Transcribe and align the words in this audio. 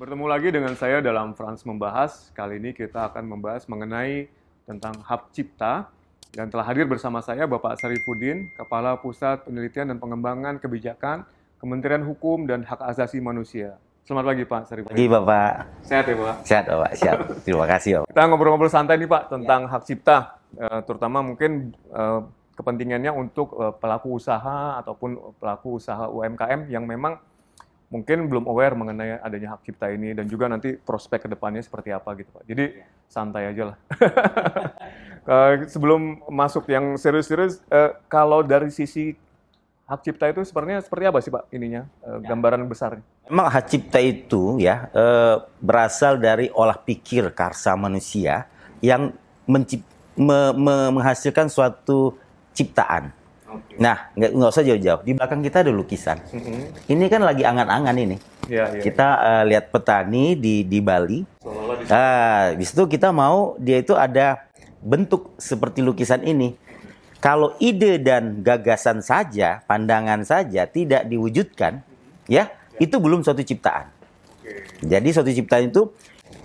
Bertemu 0.00 0.32
lagi 0.32 0.48
dengan 0.48 0.72
saya 0.80 1.04
dalam 1.04 1.36
Frans 1.36 1.60
Membahas. 1.68 2.32
Kali 2.32 2.56
ini 2.56 2.72
kita 2.72 3.12
akan 3.12 3.36
membahas 3.36 3.68
mengenai 3.68 4.32
tentang 4.64 4.96
hak 5.04 5.28
cipta. 5.36 5.92
Dan 6.32 6.48
telah 6.48 6.64
hadir 6.64 6.88
bersama 6.88 7.20
saya 7.20 7.44
Bapak 7.44 7.76
Sarifudin, 7.76 8.48
Kepala 8.56 8.96
Pusat 8.96 9.44
Penelitian 9.44 9.92
dan 9.92 10.00
Pengembangan 10.00 10.56
Kebijakan 10.56 11.28
Kementerian 11.60 12.00
Hukum 12.08 12.48
dan 12.48 12.64
Hak 12.64 12.80
Asasi 12.80 13.20
Manusia. 13.20 13.76
Selamat 14.08 14.32
pagi 14.32 14.48
Pak 14.48 14.62
Sarifudin. 14.72 14.96
Pagi 14.96 15.04
Bapak. 15.12 15.52
Sehat 15.84 16.04
ya 16.08 16.16
Pak? 16.16 16.36
Sehat 16.48 16.64
Bapak, 16.64 16.90
siap. 16.96 17.18
Terima 17.44 17.66
kasih 17.68 17.90
Bapak. 18.00 18.08
Kita 18.08 18.22
ngobrol-ngobrol 18.24 18.72
santai 18.72 18.96
nih 18.96 19.04
Pak 19.04 19.22
tentang 19.28 19.68
hak 19.68 19.84
cipta, 19.84 20.40
Eh, 20.50 20.80
terutama 20.82 21.22
mungkin 21.22 21.76
eh, 21.92 22.20
kepentingannya 22.58 23.12
untuk 23.12 23.52
eh, 23.54 23.70
pelaku 23.76 24.16
usaha 24.16 24.80
ataupun 24.80 25.36
pelaku 25.38 25.78
usaha 25.78 26.08
UMKM 26.08 26.72
yang 26.72 26.88
memang 26.88 27.20
mungkin 27.90 28.30
belum 28.30 28.46
aware 28.46 28.72
mengenai 28.72 29.18
adanya 29.18 29.58
hak 29.58 29.66
cipta 29.66 29.90
ini 29.90 30.14
dan 30.14 30.30
juga 30.30 30.46
nanti 30.46 30.78
prospek 30.78 31.26
ke 31.26 31.28
depannya 31.28 31.58
seperti 31.58 31.90
apa 31.90 32.14
gitu 32.14 32.30
Pak. 32.30 32.46
Jadi 32.46 32.64
santai 33.04 33.50
aja 33.50 33.74
lah. 33.74 33.76
Eh, 35.20 35.68
Sebelum 35.68 36.24
masuk 36.32 36.64
yang 36.66 36.96
serius-serius, 36.96 37.60
eh, 37.68 37.92
kalau 38.08 38.40
dari 38.40 38.72
sisi 38.72 39.12
hak 39.84 40.00
cipta 40.00 40.32
itu 40.32 40.40
sebenarnya 40.42 40.80
seperti 40.80 41.04
apa 41.04 41.20
sih 41.20 41.28
Pak 41.28 41.52
ininya, 41.52 41.84
eh, 42.00 42.18
gambaran 42.24 42.64
besarnya? 42.64 43.04
Memang 43.28 43.52
hak 43.52 43.68
cipta 43.68 44.00
itu 44.00 44.56
ya 44.56 44.88
eh, 44.90 45.36
berasal 45.60 46.16
dari 46.16 46.48
olah 46.48 46.74
pikir 46.74 47.36
karsa 47.36 47.76
manusia 47.76 48.48
yang 48.80 49.12
mencip- 49.44 49.84
me- 50.16 50.56
me- 50.56 50.90
menghasilkan 50.90 51.52
suatu 51.52 52.16
ciptaan. 52.56 53.12
Nah, 53.80 54.12
nggak 54.14 54.30
nggak 54.36 54.50
usah 54.50 54.64
jauh-jauh. 54.64 55.02
Di 55.02 55.12
belakang 55.16 55.40
kita 55.40 55.64
ada 55.64 55.72
lukisan. 55.72 56.18
Ini 56.86 57.04
kan 57.08 57.22
lagi 57.24 57.42
angan-angan 57.42 57.96
ini. 57.96 58.16
Iya, 58.46 58.64
iya. 58.76 58.82
Kita 58.82 59.08
eh, 59.20 59.44
lihat 59.50 59.70
petani 59.70 60.34
di 60.34 60.66
di 60.66 60.78
Bali. 60.82 61.22
Seolah-olah 61.42 61.76
di- 61.80 61.88
Ah, 61.90 62.44
di 62.54 62.64
situ 62.66 62.86
kita 62.86 63.10
mau 63.10 63.54
dia 63.56 63.78
itu 63.80 63.94
ada 63.94 64.46
bentuk 64.80 65.34
seperti 65.36 65.84
lukisan 65.84 66.24
ini. 66.24 66.56
Kalau 67.20 67.52
ide 67.60 68.00
dan 68.00 68.40
gagasan 68.40 69.04
saja, 69.04 69.60
pandangan 69.68 70.24
saja 70.24 70.64
tidak 70.64 71.04
diwujudkan, 71.04 71.84
ya, 72.24 72.48
itu 72.80 72.96
belum 72.96 73.20
suatu 73.20 73.44
ciptaan. 73.44 73.92
Jadi 74.80 75.08
suatu 75.12 75.28
ciptaan 75.28 75.68
itu 75.68 75.92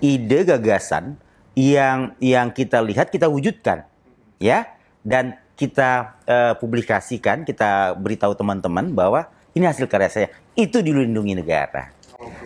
ide 0.03 0.43
gagasan 0.43 1.15
yang 1.55 2.11
yang 2.19 2.51
kita 2.51 2.83
lihat 2.83 3.07
kita 3.07 3.31
wujudkan, 3.31 3.87
ya, 4.35 4.67
dan 4.99 5.39
kita 5.55 6.19
eh, 6.27 6.53
publikasikan, 6.59 7.47
kita 7.47 7.95
beritahu 7.95 8.35
teman-teman 8.35 8.91
bahwa 8.91 9.31
ini 9.55 9.63
hasil 9.63 9.87
karya 9.87 10.11
saya. 10.11 10.27
Itu 10.55 10.83
dilindungi 10.83 11.35
negara. 11.35 11.95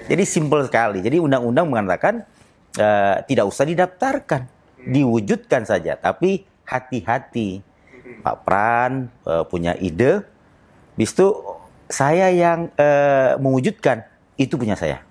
Jadi 0.05 0.23
simpel 0.25 0.65
sekali. 0.65 1.01
Jadi 1.01 1.17
undang-undang 1.17 1.69
mengatakan 1.69 2.25
eh, 2.77 3.15
tidak 3.25 3.45
usah 3.49 3.65
didaftarkan, 3.65 4.45
diwujudkan 4.85 5.65
saja. 5.65 5.97
Tapi 5.97 6.45
hati-hati, 6.65 7.65
Pak 8.21 8.37
Pran 8.45 9.09
eh, 9.25 9.43
punya 9.49 9.73
ide, 9.77 10.21
bis 10.93 11.13
itu 11.13 11.33
saya 11.89 12.29
yang 12.29 12.69
eh, 12.77 13.33
mewujudkan 13.41 14.05
itu 14.37 14.53
punya 14.53 14.77
saya. 14.77 15.01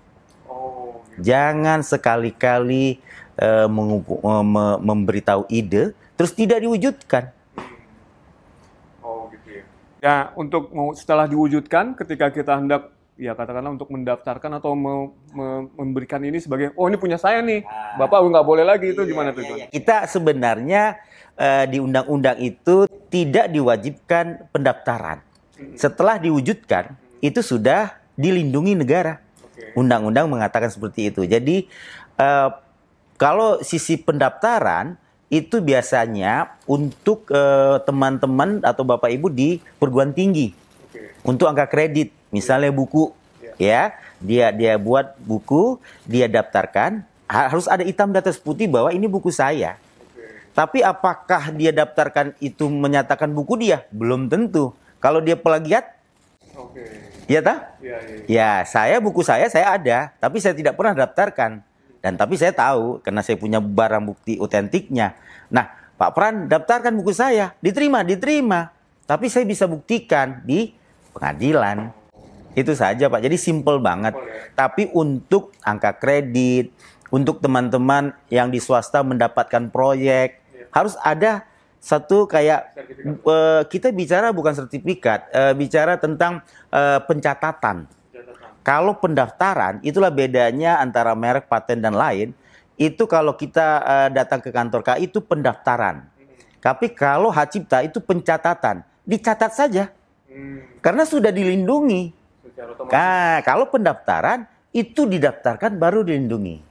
Jangan 1.19 1.83
sekali-kali 1.83 3.03
eh, 3.35 3.67
me- 3.67 4.79
memberitahu 4.79 5.51
ide 5.51 5.91
terus 6.15 6.31
tidak 6.31 6.63
diwujudkan. 6.63 7.35
Ya. 9.99 10.31
Untuk 10.35 10.71
setelah 10.95 11.27
diwujudkan 11.27 11.95
ketika 11.99 12.31
kita 12.31 12.55
hendak 12.55 12.91
ya 13.19 13.35
katakanlah 13.35 13.75
untuk 13.75 13.91
mendaftarkan 13.91 14.63
atau 14.63 14.71
me- 14.79 15.11
me- 15.35 15.67
memberikan 15.75 16.23
ini 16.23 16.39
sebagai 16.39 16.71
oh 16.79 16.87
ini 16.87 16.95
punya 16.95 17.19
saya 17.19 17.43
nih 17.43 17.67
bapak 17.99 18.15
nggak 18.15 18.47
boleh 18.47 18.63
lagi 18.63 18.95
itu 18.95 19.03
gimana 19.03 19.35
tuh 19.35 19.43
Tuan? 19.43 19.67
Kita 19.67 20.07
sebenarnya 20.07 20.95
eh, 21.35 21.67
di 21.67 21.83
undang-undang 21.83 22.39
itu 22.39 22.87
tidak 23.11 23.51
diwajibkan 23.51 24.47
pendaftaran. 24.55 25.19
Setelah 25.75 26.15
diwujudkan 26.15 26.95
itu 27.19 27.43
sudah 27.43 27.99
dilindungi 28.15 28.79
negara. 28.79 29.19
Undang-undang 29.75 30.31
mengatakan 30.31 30.71
seperti 30.71 31.11
itu. 31.11 31.27
Jadi 31.27 31.67
eh, 32.15 32.49
kalau 33.19 33.59
sisi 33.59 33.99
pendaftaran 33.99 34.95
itu 35.29 35.61
biasanya 35.61 36.57
untuk 36.65 37.29
eh, 37.29 37.77
teman-teman 37.85 38.59
atau 38.65 38.83
bapak 38.83 39.13
ibu 39.13 39.29
di 39.29 39.61
perguruan 39.77 40.13
tinggi 40.13 40.53
untuk 41.23 41.51
angka 41.51 41.67
kredit, 41.67 42.15
misalnya 42.31 42.71
buku, 42.71 43.11
ya, 43.59 43.91
dia 44.23 44.51
dia 44.55 44.73
buat 44.79 45.19
buku, 45.19 45.77
dia 46.07 46.31
daftarkan, 46.31 47.03
ha- 47.27 47.51
harus 47.51 47.67
ada 47.67 47.83
hitam 47.83 48.11
di 48.11 48.17
atas 48.19 48.39
putih 48.39 48.71
bahwa 48.71 48.89
ini 48.95 49.05
buku 49.05 49.29
saya. 49.29 49.75
Tapi 50.55 50.83
apakah 50.83 51.53
dia 51.55 51.71
daftarkan 51.71 52.35
itu 52.43 52.67
menyatakan 52.67 53.31
buku 53.31 53.55
dia? 53.59 53.85
Belum 53.93 54.27
tentu. 54.27 54.75
Kalau 54.99 55.23
dia 55.23 55.39
plagiat, 55.39 55.95
Oke. 56.57 56.83
ya 57.31 57.39
tak? 57.39 57.79
Iya 57.79 57.97
iya. 58.03 58.17
Ya, 58.27 58.51
saya 58.67 58.95
buku 58.99 59.23
saya 59.23 59.47
saya 59.47 59.75
ada, 59.75 60.11
tapi 60.19 60.43
saya 60.43 60.55
tidak 60.55 60.75
pernah 60.75 61.05
daftarkan. 61.05 61.63
Dan 61.99 62.15
tapi 62.15 62.39
saya 62.39 62.55
tahu 62.55 63.03
karena 63.03 63.19
saya 63.19 63.35
punya 63.35 63.59
barang 63.59 64.03
bukti 64.07 64.39
otentiknya. 64.39 65.19
Nah, 65.51 65.67
Pak 65.99 66.11
Pran 66.15 66.47
daftarkan 66.47 66.95
buku 66.95 67.11
saya, 67.11 67.51
diterima, 67.59 68.07
diterima. 68.07 68.71
Tapi 69.03 69.27
saya 69.27 69.43
bisa 69.43 69.67
buktikan 69.67 70.39
di 70.47 70.71
pengadilan. 71.11 71.91
Itu 72.55 72.71
saja, 72.71 73.11
Pak. 73.11 73.19
Jadi 73.19 73.35
simple 73.35 73.83
banget. 73.83 74.15
Tapi 74.55 74.87
untuk 74.95 75.51
angka 75.59 75.97
kredit, 75.99 76.71
untuk 77.11 77.43
teman-teman 77.43 78.15
yang 78.31 78.47
di 78.47 78.63
swasta 78.63 79.03
mendapatkan 79.03 79.67
proyek, 79.67 80.39
harus 80.71 80.95
ada 81.03 81.43
satu 81.79 82.27
kayak 82.27 82.75
eh, 83.27 83.61
kita 83.67 83.91
bicara 83.95 84.29
bukan 84.35 84.55
sertifikat, 84.55 85.27
eh, 85.31 85.53
bicara 85.55 85.99
tentang 85.99 86.43
eh, 86.71 86.99
pencatatan. 87.03 87.98
Kalau 88.61 88.99
pendaftaran, 88.99 89.79
itulah 89.81 90.11
bedanya 90.11 90.83
antara 90.83 91.15
merek, 91.15 91.47
paten, 91.47 91.79
dan 91.79 91.95
lain. 91.95 92.35
Itu 92.79 93.07
kalau 93.07 93.35
kita 93.35 93.67
eh, 93.83 94.09
datang 94.11 94.39
ke 94.39 94.51
kantor 94.51 94.83
KAI 94.83 95.07
itu 95.07 95.19
pendaftaran. 95.19 96.07
Tapi 96.59 96.91
kalau 96.91 97.31
hak 97.31 97.55
cipta 97.55 97.83
itu 97.83 98.03
pencatatan. 98.03 98.83
Dicatat 99.07 99.51
saja. 99.55 99.91
Hmm, 100.27 100.79
Karena 100.83 101.07
sudah 101.07 101.31
dilindungi. 101.31 102.11
Nah, 102.91 103.39
kalau 103.47 103.71
pendaftaran, 103.71 104.43
itu 104.75 105.07
didaftarkan 105.07 105.79
baru 105.79 106.03
dilindungi. 106.03 106.61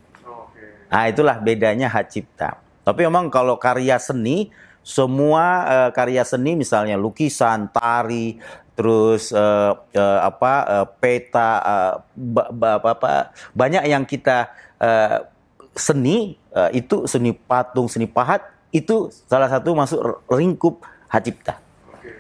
Nah, 0.89 1.05
itulah 1.09 1.37
bedanya 1.41 1.89
hak 1.89 2.07
cipta. 2.09 2.61
Tapi 2.85 3.05
memang 3.05 3.29
kalau 3.29 3.61
karya 3.61 4.01
seni, 4.01 4.49
semua 4.81 5.45
eh, 5.69 5.91
karya 5.93 6.25
seni 6.25 6.57
misalnya 6.57 6.97
lukisan, 6.97 7.69
tari, 7.69 8.41
terus 8.79 9.35
eh, 9.35 9.73
eh, 9.91 10.21
apa 10.23 10.53
eh, 10.63 10.87
peta, 11.03 11.51
eh, 11.59 11.93
ba- 12.15 12.51
ba- 12.55 12.79
apa, 12.79 12.89
apa, 12.95 13.09
banyak 13.51 13.91
yang 13.91 14.07
kita 14.07 14.55
eh, 14.79 15.27
seni 15.75 16.39
eh, 16.55 16.71
itu 16.79 17.11
seni 17.11 17.35
patung, 17.35 17.91
seni 17.91 18.07
pahat 18.07 18.47
itu 18.71 19.11
salah 19.27 19.51
satu 19.51 19.75
masuk 19.75 19.99
lingkup 20.31 20.87
hak 21.11 21.27
cipta. 21.27 21.59
Oke. 21.91 22.15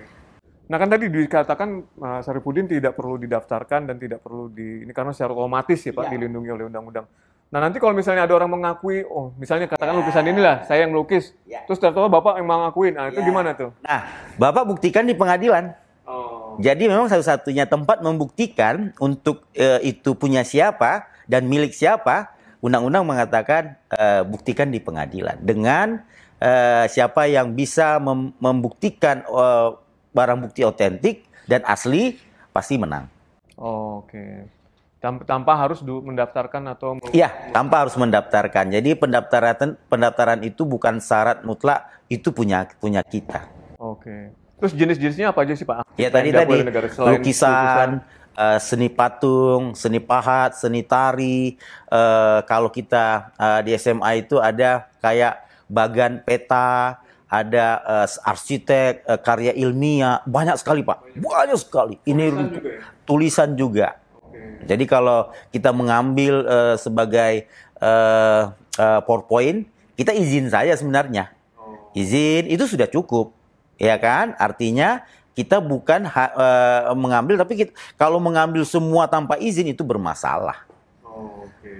Nah 0.67 0.77
kan 0.83 0.91
tadi 0.91 1.07
dikatakan 1.07 1.69
Mas 1.95 2.27
Sarifudin 2.27 2.67
tidak 2.67 2.99
perlu 2.99 3.23
didaftarkan 3.23 3.87
dan 3.87 3.97
tidak 4.03 4.19
perlu 4.19 4.51
di 4.51 4.83
ini 4.83 4.91
karena 4.91 5.15
secara 5.15 5.39
otomatis 5.39 5.79
ya 5.87 5.95
Pak 5.95 6.11
dilindungi 6.11 6.51
oleh 6.51 6.67
undang-undang. 6.67 7.07
Nah 7.49 7.65
nanti 7.65 7.81
kalau 7.81 7.97
misalnya 7.97 8.29
ada 8.29 8.35
orang 8.37 8.51
mengakui, 8.51 9.07
oh 9.09 9.33
misalnya 9.39 9.71
katakan 9.71 9.97
lukisan 9.97 10.27
inilah 10.27 10.67
saya 10.69 10.85
yang 10.85 10.93
melukis, 10.93 11.33
Ya. 11.49 11.65
terus 11.65 11.81
ternyata 11.81 12.11
Bapak 12.11 12.37
yang 12.37 12.45
mengakuin, 12.45 12.93
nah 12.93 13.09
itu 13.09 13.23
Ya. 13.23 13.25
gimana 13.25 13.57
tuh? 13.57 13.73
Nah, 13.81 14.05
Bapak 14.37 14.69
buktikan 14.69 15.09
di 15.09 15.17
pengadilan. 15.17 15.73
Jadi 16.59 16.91
memang 16.91 17.07
satu-satunya 17.07 17.71
tempat 17.71 18.03
membuktikan 18.03 18.91
untuk 18.99 19.47
eh, 19.55 19.79
itu 19.87 20.19
punya 20.19 20.43
siapa 20.43 21.07
dan 21.31 21.47
milik 21.47 21.71
siapa, 21.71 22.35
undang-undang 22.59 23.07
mengatakan 23.07 23.79
eh, 23.95 24.27
buktikan 24.27 24.67
di 24.75 24.83
pengadilan 24.83 25.39
dengan 25.39 26.03
eh, 26.43 26.85
siapa 26.91 27.31
yang 27.31 27.55
bisa 27.55 28.03
mem- 28.03 28.35
membuktikan 28.43 29.23
eh, 29.23 29.69
barang 30.11 30.39
bukti 30.51 30.67
otentik 30.67 31.31
dan 31.47 31.63
asli 31.63 32.19
pasti 32.51 32.75
menang. 32.75 33.07
Oh, 33.55 34.03
Oke. 34.03 34.51
Tam- 34.99 35.23
Tanpa 35.23 35.55
harus 35.55 35.79
mendaftarkan 35.79 36.75
atau 36.75 36.99
Iya, 37.15 37.31
tanpa 37.55 37.87
harus 37.87 37.95
mendaftarkan. 37.95 38.75
Jadi 38.75 38.99
pendaftaran 38.99 39.79
pendaftaran 39.87 40.43
itu 40.43 40.67
bukan 40.67 40.99
syarat 40.99 41.47
mutlak, 41.47 41.87
itu 42.11 42.35
punya 42.35 42.67
punya 42.83 43.07
kita. 43.07 43.47
Oke. 43.79 44.35
Terus 44.59 44.73
jenis-jenisnya 44.75 45.31
apa 45.31 45.47
aja 45.47 45.55
sih 45.55 45.67
Pak? 45.67 45.87
Ya 45.95 46.11
tadi 46.11 46.35
tadi 46.35 46.67
selain 46.91 47.23
lukisan, 47.23 47.89
eh, 48.35 48.59
seni 48.59 48.89
patung, 48.91 49.79
seni 49.79 50.03
pahat, 50.03 50.59
seni 50.59 50.83
tari. 50.83 51.55
eh, 51.89 52.39
kalau 52.45 52.69
kita 52.69 53.33
eh, 53.39 53.61
di 53.67 53.71
SMA 53.79 54.27
itu 54.27 54.43
ada 54.43 54.91
kayak 54.99 55.47
bagan 55.71 56.25
peta, 56.27 56.99
ada 57.29 57.67
arsitek, 58.25 59.05
karya 59.21 59.53
ilmiah, 59.53 60.25
banyak 60.25 60.57
sekali 60.57 60.81
pak, 60.81 61.05
banyak 61.13 61.61
sekali. 61.61 61.95
Ini 62.09 62.25
Tulisan 62.33 62.49
juga 62.51 62.71
ya? 62.73 62.81
tulisan 63.05 63.51
juga. 63.55 63.89
Jadi 64.69 64.85
kalau 64.85 65.33
kita 65.49 65.73
mengambil 65.73 66.45
eh, 66.45 66.77
sebagai 66.77 67.49
eh, 67.81 68.43
eh, 68.77 69.01
PowerPoint, 69.09 69.65
kita 69.97 70.13
izin 70.13 70.53
saja 70.53 70.77
sebenarnya. 70.77 71.33
Izin 71.97 72.47
itu 72.53 72.69
sudah 72.69 72.85
cukup, 72.85 73.33
ya 73.79 73.97
kan? 73.97 74.35
Artinya 74.37 75.07
kita 75.33 75.63
bukan 75.63 76.03
ha- 76.11 76.35
eh, 76.35 76.83
mengambil, 76.99 77.39
tapi 77.39 77.65
kita, 77.65 77.73
kalau 77.95 78.19
mengambil 78.19 78.67
semua 78.67 79.07
tanpa 79.07 79.39
izin 79.39 79.71
itu 79.71 79.87
bermasalah. 79.87 80.67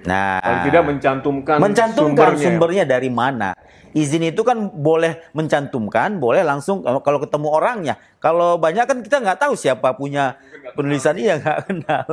Nah, 0.07 0.39
Paling 0.39 0.63
tidak 0.71 0.83
mencantumkan 0.87 1.57
mencantumkan 1.59 2.29
sumbernya. 2.35 2.43
sumbernya 2.47 2.83
dari 2.87 3.11
mana. 3.11 3.51
Izin 3.91 4.31
itu 4.31 4.45
kan 4.45 4.69
boleh 4.69 5.27
mencantumkan, 5.33 6.21
boleh 6.21 6.45
langsung 6.45 6.85
kalau 6.85 7.01
kalau 7.03 7.19
ketemu 7.19 7.47
orangnya. 7.51 7.95
Kalau 8.21 8.55
banyak 8.55 8.85
kan 8.85 8.97
kita 9.01 9.17
nggak 9.19 9.39
tahu 9.43 9.57
siapa 9.59 9.97
punya 9.97 10.39
penulisan 10.77 11.17
iya 11.19 11.41
nggak 11.41 11.59
kenal. 11.67 12.07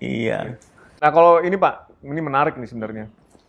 Iya. 0.00 0.58
Nah 0.98 1.10
kalau 1.14 1.44
ini 1.44 1.54
Pak, 1.54 2.02
ini 2.02 2.20
menarik 2.24 2.56
nih 2.58 2.66
sebenarnya. 2.66 3.04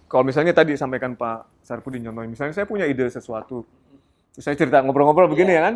Kalau 0.05 0.21
misalnya 0.27 0.53
tadi 0.53 0.75
sampaikan 0.75 1.15
Pak 1.15 1.65
Sarpudin 1.65 2.03
contohnya, 2.03 2.29
misalnya 2.29 2.53
saya 2.53 2.67
punya 2.67 2.83
ide 2.85 3.07
sesuatu, 3.09 3.63
saya 4.35 4.53
cerita 4.53 4.79
ngobrol-ngobrol 4.79 5.25
begini 5.25 5.55
ya 5.55 5.61
kan, 5.63 5.75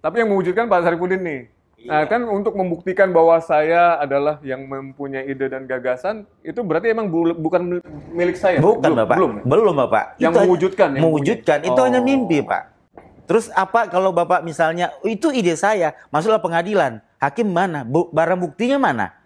tapi 0.00 0.22
yang 0.22 0.30
mewujudkan 0.30 0.64
Pak 0.64 0.80
Sarpudin 0.82 1.20
nih. 1.20 1.42
Nah 1.80 2.04
kan 2.04 2.20
untuk 2.28 2.52
membuktikan 2.52 3.08
bahwa 3.08 3.40
saya 3.40 3.96
adalah 3.96 4.36
yang 4.44 4.68
mempunyai 4.68 5.24
ide 5.24 5.48
dan 5.48 5.64
gagasan, 5.64 6.28
itu 6.40 6.60
berarti 6.60 6.92
emang 6.92 7.08
bul- 7.08 7.32
bukan 7.32 7.80
milik 8.12 8.36
saya. 8.36 8.60
Bukan 8.60 8.84
belum, 8.84 8.96
Bapak. 9.00 9.16
Belum. 9.16 9.32
Belum 9.42 9.74
Bapak. 9.74 10.04
Yang 10.20 10.32
Itu- 10.32 10.40
mewujudkan, 10.44 10.88
yang 10.92 11.02
mewujudkan. 11.08 11.58
punya. 11.64 11.72
Itu 11.72 11.80
hanya 11.80 12.00
Oh. 12.00 12.04
mimpi 12.04 12.44
Pak. 12.44 12.62
Terus 13.24 13.46
apa 13.54 13.88
kalau 13.88 14.12
Bapak 14.12 14.44
misalnya 14.44 14.92
"Oh, 15.00 15.08
itu 15.08 15.32
ide 15.32 15.56
saya, 15.56 15.96
masuklah 16.10 16.42
pengadilan. 16.42 17.00
Hakim 17.16 17.48
mana? 17.48 17.80
Bu- 17.80 18.12
barang 18.12 18.36
buktinya 18.36 18.76
mana? 18.76 19.16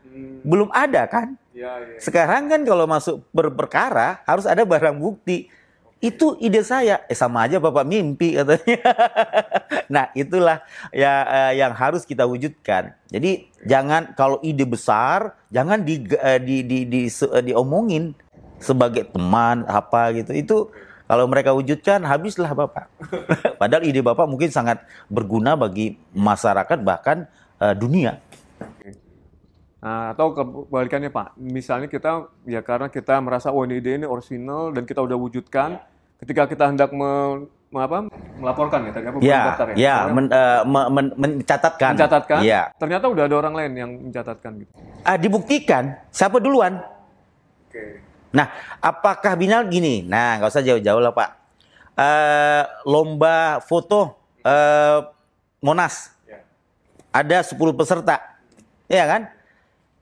Belum 0.47 0.71
ada 0.71 1.11
kan? 1.11 1.35
Ya, 1.51 1.75
ya. 1.81 1.99
Sekarang 1.99 2.47
kan 2.47 2.63
kalau 2.63 2.87
masuk 2.87 3.25
berperkara 3.31 4.23
harus 4.23 4.47
ada 4.47 4.63
barang 4.63 4.95
bukti. 4.95 5.51
Itu 6.05 6.37
ide 6.37 6.61
saya. 6.61 7.01
Eh 7.09 7.17
sama 7.17 7.49
aja 7.49 7.57
Bapak 7.57 7.89
mimpi 7.89 8.37
katanya. 8.37 8.77
nah, 9.95 10.13
itulah 10.13 10.61
ya 10.93 11.25
eh, 11.25 11.53
yang 11.65 11.73
harus 11.73 12.05
kita 12.05 12.29
wujudkan. 12.29 12.93
Jadi 13.09 13.49
jangan 13.65 14.13
kalau 14.13 14.37
ide 14.45 14.69
besar 14.69 15.33
jangan 15.49 15.81
di 15.81 16.05
eh, 16.21 16.41
di 16.45 16.61
di, 16.61 16.85
di- 16.85 17.09
se- 17.09 17.33
eh, 17.33 17.41
diomongin 17.41 18.13
sebagai 18.61 19.09
teman 19.09 19.65
apa 19.65 20.13
gitu. 20.13 20.37
Itu 20.37 20.57
kalau 21.09 21.25
mereka 21.25 21.57
wujudkan 21.57 22.05
habislah 22.05 22.53
Bapak. 22.53 22.93
Padahal 23.61 23.89
ide 23.89 24.05
Bapak 24.05 24.29
mungkin 24.29 24.53
sangat 24.53 24.85
berguna 25.09 25.57
bagi 25.57 25.97
masyarakat 26.13 26.85
bahkan 26.85 27.25
eh, 27.65 27.73
dunia. 27.73 28.21
Nah, 29.85 30.17
atau 30.17 30.33
kebalikannya 30.33 31.13
Pak, 31.13 31.37
misalnya 31.37 31.93
kita 31.93 32.29
ya 32.49 32.65
karena 32.65 32.89
kita 32.89 33.21
merasa 33.21 33.53
oh 33.53 33.69
ini 33.69 33.85
ide 33.85 34.01
ini 34.01 34.09
orisinal 34.09 34.73
dan 34.73 34.89
kita 34.89 35.05
udah 35.05 35.13
wujudkan, 35.13 35.77
ketika 36.21 36.47
kita 36.47 36.65
hendak 36.71 36.91
me, 36.91 37.45
me- 37.69 37.83
apa, 37.83 38.07
melaporkan 38.39 38.87
ya 38.87 38.93
tadi 38.95 39.07
apa 39.11 39.19
Ya, 39.19 39.39
mendaftar 39.41 39.67
ya, 39.75 39.95
Namanya 40.07 40.15
men- 40.15 40.33
eh, 40.33 40.61
me- 40.65 40.91
men- 40.91 41.15
mencatatkan. 41.17 41.91
mencatatkan, 41.95 42.39
Ya. 42.43 42.71
ternyata 42.79 43.11
udah 43.11 43.25
ada 43.27 43.37
orang 43.37 43.55
lain 43.55 43.73
yang 43.75 43.91
mencatatkan 43.91 44.63
gitu. 44.63 44.71
Ah, 45.03 45.19
dibuktikan 45.19 45.99
siapa 46.09 46.39
duluan. 46.39 46.79
Nah, 48.31 48.51
apakah 48.79 49.35
binal 49.35 49.67
gini? 49.67 50.03
Nah, 50.03 50.39
nggak 50.39 50.51
usah 50.51 50.63
jauh-jauh 50.63 51.03
lah 51.03 51.15
Pak. 51.15 51.31
Eh, 51.95 52.63
lomba 52.87 53.63
foto 53.63 54.19
eh, 54.43 54.99
Monas 55.63 56.11
ada 57.11 57.39
10 57.41 57.55
peserta, 57.73 58.19
ya 58.87 59.07
kan? 59.07 59.31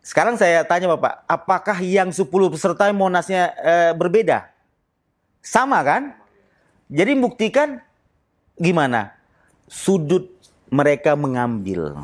Sekarang 0.00 0.34
saya 0.34 0.64
tanya 0.64 0.88
Bapak, 0.90 1.22
apakah 1.24 1.76
yang 1.78 2.08
10 2.08 2.26
peserta 2.48 2.88
Monasnya 2.90 3.52
eh, 3.54 3.92
berbeda? 3.92 4.51
Sama 5.42 5.82
kan? 5.82 6.14
Jadi 6.86 7.18
buktikan 7.18 7.82
gimana? 8.54 9.18
Sudut 9.66 10.30
mereka 10.70 11.18
mengambil. 11.18 11.98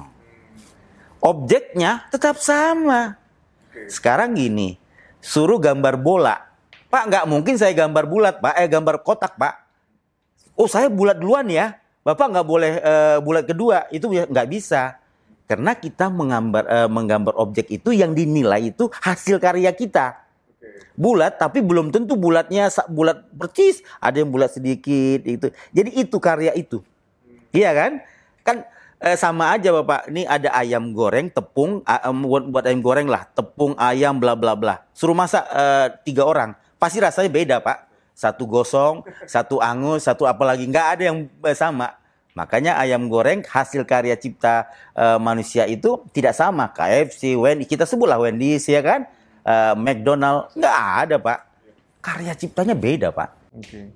Objeknya 1.22 2.04
tetap 2.10 2.42
sama. 2.42 3.16
Sekarang 3.86 4.34
gini, 4.34 4.76
suruh 5.22 5.62
gambar 5.62 5.94
bola. 6.02 6.36
Pak, 6.88 7.04
nggak 7.08 7.24
mungkin 7.28 7.54
saya 7.60 7.70
gambar 7.76 8.04
bulat, 8.08 8.40
Pak. 8.40 8.54
Eh, 8.58 8.68
gambar 8.68 9.04
kotak, 9.04 9.36
Pak. 9.36 9.54
Oh, 10.58 10.66
saya 10.66 10.90
bulat 10.90 11.20
duluan 11.20 11.46
ya. 11.46 11.78
Bapak 12.02 12.32
nggak 12.32 12.46
boleh 12.48 12.72
eh, 12.80 13.18
bulat 13.20 13.44
kedua. 13.44 13.86
Itu 13.92 14.08
nggak 14.08 14.48
bisa. 14.48 14.96
Karena 15.44 15.76
kita 15.76 16.08
menggambar 16.08 16.64
eh, 16.64 16.88
menggambar 16.88 17.34
objek 17.36 17.68
itu 17.68 17.92
yang 17.92 18.16
dinilai 18.16 18.72
itu 18.72 18.88
hasil 19.04 19.36
karya 19.36 19.68
kita. 19.76 20.16
Bulat, 20.98 21.38
tapi 21.38 21.62
belum 21.62 21.94
tentu 21.94 22.18
bulatnya 22.18 22.66
bulat 22.90 23.22
percis. 23.30 23.86
Ada 24.02 24.26
yang 24.26 24.30
bulat 24.34 24.50
sedikit 24.50 25.22
itu. 25.22 25.54
Jadi 25.70 25.90
itu 25.94 26.16
karya 26.18 26.50
itu. 26.58 26.82
Iya 27.54 27.70
kan? 27.70 27.92
Kan 28.42 28.56
eh, 28.98 29.14
sama 29.14 29.54
aja 29.54 29.70
Bapak. 29.70 30.10
Ini 30.10 30.26
ada 30.26 30.50
ayam 30.58 30.90
goreng, 30.90 31.30
tepung, 31.30 31.86
buat 32.50 32.64
ayam 32.66 32.82
goreng 32.82 33.06
lah, 33.06 33.30
tepung, 33.30 33.78
ayam, 33.78 34.18
bla 34.18 34.34
bla 34.34 34.58
bla. 34.58 34.82
Suruh 34.90 35.14
masak 35.14 35.46
eh, 35.54 35.86
tiga 36.02 36.26
orang, 36.26 36.58
pasti 36.76 36.98
rasanya 36.98 37.30
beda 37.30 37.56
Pak. 37.62 37.78
Satu 38.18 38.50
gosong, 38.50 39.06
satu 39.30 39.62
angus, 39.62 40.10
satu 40.10 40.26
apalagi 40.26 40.66
nggak 40.66 40.86
ada 40.98 41.02
yang 41.14 41.30
eh, 41.46 41.54
sama. 41.54 41.94
Makanya 42.34 42.78
ayam 42.78 43.10
goreng 43.10 43.42
hasil 43.46 43.86
karya 43.86 44.18
cipta 44.18 44.66
eh, 44.98 45.18
manusia 45.22 45.70
itu 45.70 46.02
tidak 46.10 46.34
sama. 46.34 46.74
KFC, 46.74 47.38
Wendy, 47.38 47.66
kita 47.66 47.86
sebutlah 47.86 48.18
Wendy's 48.18 48.66
ya 48.66 48.82
kan? 48.82 49.06
Eh, 49.48 49.74
McDonald 49.80 50.52
nggak 50.52 50.78
ada 51.08 51.16
Pak. 51.16 51.38
Karya 52.04 52.32
ciptanya 52.36 52.76
beda 52.76 53.08
Pak. 53.08 53.30
Oke. 53.56 53.88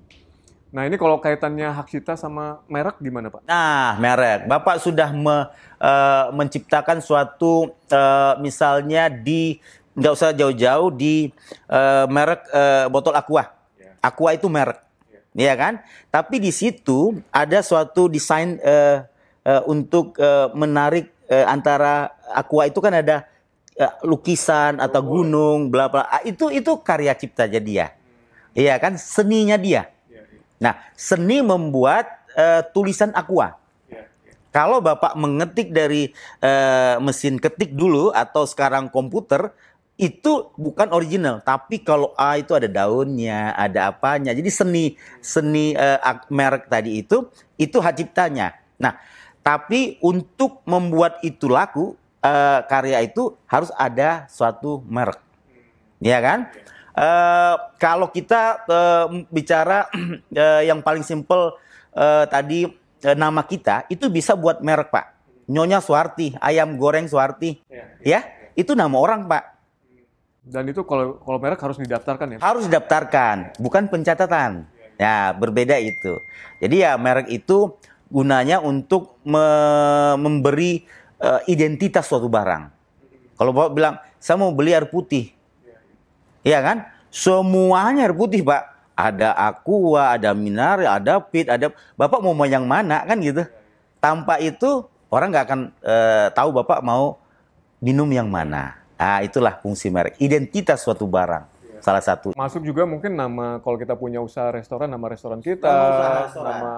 Nah 0.72 0.88
ini 0.88 0.96
kalau 0.96 1.20
kaitannya 1.20 1.68
hak 1.68 1.92
cipta 1.92 2.16
sama 2.16 2.64
merek 2.64 2.96
gimana 2.96 3.28
Pak? 3.28 3.44
Nah, 3.44 4.00
merek. 4.00 4.48
Bapak 4.48 4.80
sudah 4.80 5.12
me- 5.12 5.52
eh, 5.76 6.24
menciptakan 6.32 7.04
suatu 7.04 7.68
eh, 7.92 8.32
misalnya 8.40 9.12
di 9.12 9.60
nggak 9.92 10.12
usah 10.16 10.32
jauh-jauh 10.32 10.88
di 10.96 11.28
eh, 11.68 12.04
merek 12.08 12.48
eh, 12.48 12.84
botol 12.88 13.12
Aqua. 13.12 13.52
Aqua 14.00 14.32
itu 14.32 14.48
merek. 14.48 14.80
Iya 15.36 15.52
kan? 15.60 15.84
Tapi 16.08 16.40
di 16.40 16.48
situ 16.48 17.20
ada 17.28 17.60
suatu 17.60 18.08
desain 18.08 18.56
eh, 18.64 19.04
eh, 19.44 19.62
untuk 19.68 20.16
eh, 20.16 20.48
menarik 20.56 21.12
eh, 21.28 21.44
antara 21.44 22.16
Aqua 22.32 22.64
itu 22.64 22.80
kan 22.80 22.96
ada 22.96 23.28
lukisan 24.04 24.78
atau 24.78 25.00
gunung 25.00 25.72
bla 25.72 25.88
bla. 25.88 26.04
Ah, 26.08 26.22
Itu 26.22 26.52
itu 26.52 26.76
karya 26.84 27.16
cipta 27.16 27.48
dia. 27.48 27.96
Iya 28.52 28.76
kan? 28.76 29.00
Seninya 29.00 29.56
dia. 29.56 29.88
Nah, 30.62 30.78
seni 30.94 31.42
membuat 31.42 32.06
eh, 32.38 32.62
tulisan 32.70 33.10
aqua. 33.16 33.58
Kalau 34.52 34.84
Bapak 34.84 35.16
mengetik 35.16 35.72
dari 35.72 36.12
eh, 36.44 36.94
mesin 37.00 37.40
ketik 37.40 37.72
dulu 37.72 38.12
atau 38.12 38.44
sekarang 38.44 38.92
komputer, 38.92 39.48
itu 39.96 40.52
bukan 40.60 40.92
original, 40.92 41.40
tapi 41.40 41.80
kalau 41.80 42.12
A 42.20 42.36
itu 42.36 42.52
ada 42.52 42.68
daunnya, 42.68 43.56
ada 43.56 43.92
apanya. 43.92 44.36
Jadi 44.36 44.50
seni 44.52 44.84
seni 45.24 45.72
eh, 45.72 45.98
ak- 46.04 46.28
merek 46.28 46.68
tadi 46.68 47.00
itu 47.00 47.32
itu 47.56 47.80
hak 47.80 47.96
ciptanya. 47.96 48.52
Nah, 48.76 49.00
tapi 49.40 49.96
untuk 50.04 50.60
membuat 50.68 51.18
itu 51.24 51.48
laku 51.48 51.96
eh, 52.22 52.60
karya 52.70 52.98
itu 53.02 53.34
harus 53.50 53.68
ada 53.74 54.30
suatu 54.30 54.80
merek. 54.86 55.18
Ya 55.98 56.18
kan? 56.22 56.48
Eh, 56.92 57.54
kalau 57.76 58.08
kita 58.08 58.62
eh, 58.66 59.26
bisa 59.28 59.62
eh, 60.32 60.62
yang 60.70 60.80
paling 60.80 61.02
simpel 61.02 61.58
eh, 61.92 62.24
tadi 62.30 62.70
eh, 63.02 63.16
nama 63.18 63.42
kita 63.42 63.90
itu 63.90 64.06
bisa 64.08 64.38
buat 64.38 64.62
merek 64.62 64.94
Pak. 64.94 65.06
Nyonya 65.50 65.82
Suwarti, 65.82 66.38
ayam 66.38 66.78
goreng 66.78 67.10
Suwarti. 67.10 67.58
Ya, 68.00 68.24
itu 68.54 68.78
nama 68.78 68.94
orang 68.94 69.26
Pak. 69.26 69.44
Dan 70.42 70.70
itu 70.70 70.82
kalau 70.86 71.18
kalau 71.22 71.38
merek 71.38 71.58
harus 71.58 71.78
didaftarkan 71.78 72.26
ya? 72.34 72.38
Harus 72.42 72.66
didaftarkan, 72.66 73.58
bukan 73.58 73.90
pencatatan. 73.90 74.66
Ya, 74.98 75.34
berbeda 75.34 75.82
itu. 75.82 76.22
Jadi 76.62 76.86
ya 76.86 76.94
merek 76.94 77.26
itu 77.30 77.74
gunanya 78.06 78.62
untuk 78.62 79.18
me- 79.26 80.14
memberi 80.20 80.86
eh, 81.22 81.40
identitas 81.48 82.10
suatu 82.10 82.26
barang. 82.26 82.68
Kalau 83.38 83.50
Bapak 83.54 83.72
bilang, 83.72 83.94
saya 84.18 84.36
mau 84.38 84.50
beli 84.50 84.74
air 84.74 84.86
putih. 84.90 85.30
Iya 86.42 86.58
kan? 86.60 86.78
Semuanya 87.08 88.10
air 88.10 88.14
putih, 88.14 88.42
Pak. 88.42 88.62
Ada 88.92 89.32
aqua, 89.32 90.18
ada 90.18 90.36
mineral, 90.36 91.00
ada 91.00 91.22
pit, 91.22 91.48
ada 91.48 91.72
Bapak 91.96 92.20
mau 92.20 92.36
mau 92.36 92.44
yang 92.46 92.66
mana 92.68 93.02
kan 93.06 93.16
gitu. 93.18 93.46
Tanpa 94.02 94.36
itu 94.42 94.84
orang 95.08 95.32
nggak 95.32 95.44
akan 95.48 95.60
eh, 95.80 96.26
tahu 96.36 96.50
Bapak 96.60 96.84
mau 96.84 97.16
minum 97.80 98.06
yang 98.10 98.28
mana. 98.28 98.78
Nah, 99.00 99.18
itulah 99.26 99.58
fungsi 99.58 99.90
merek. 99.90 100.14
Identitas 100.22 100.86
suatu 100.86 101.08
barang. 101.08 101.50
Salah 101.82 101.98
satu. 101.98 102.30
Masuk 102.38 102.62
juga 102.62 102.86
mungkin 102.86 103.18
nama 103.18 103.58
kalau 103.58 103.74
kita 103.74 103.98
punya 103.98 104.22
usaha 104.22 104.46
restoran, 104.54 104.86
nama 104.86 105.02
restoran 105.10 105.42
kita, 105.42 105.66
Nama 105.66 105.90
usaha 105.90 106.14
restoran. 106.30 106.52
nama 106.54 106.72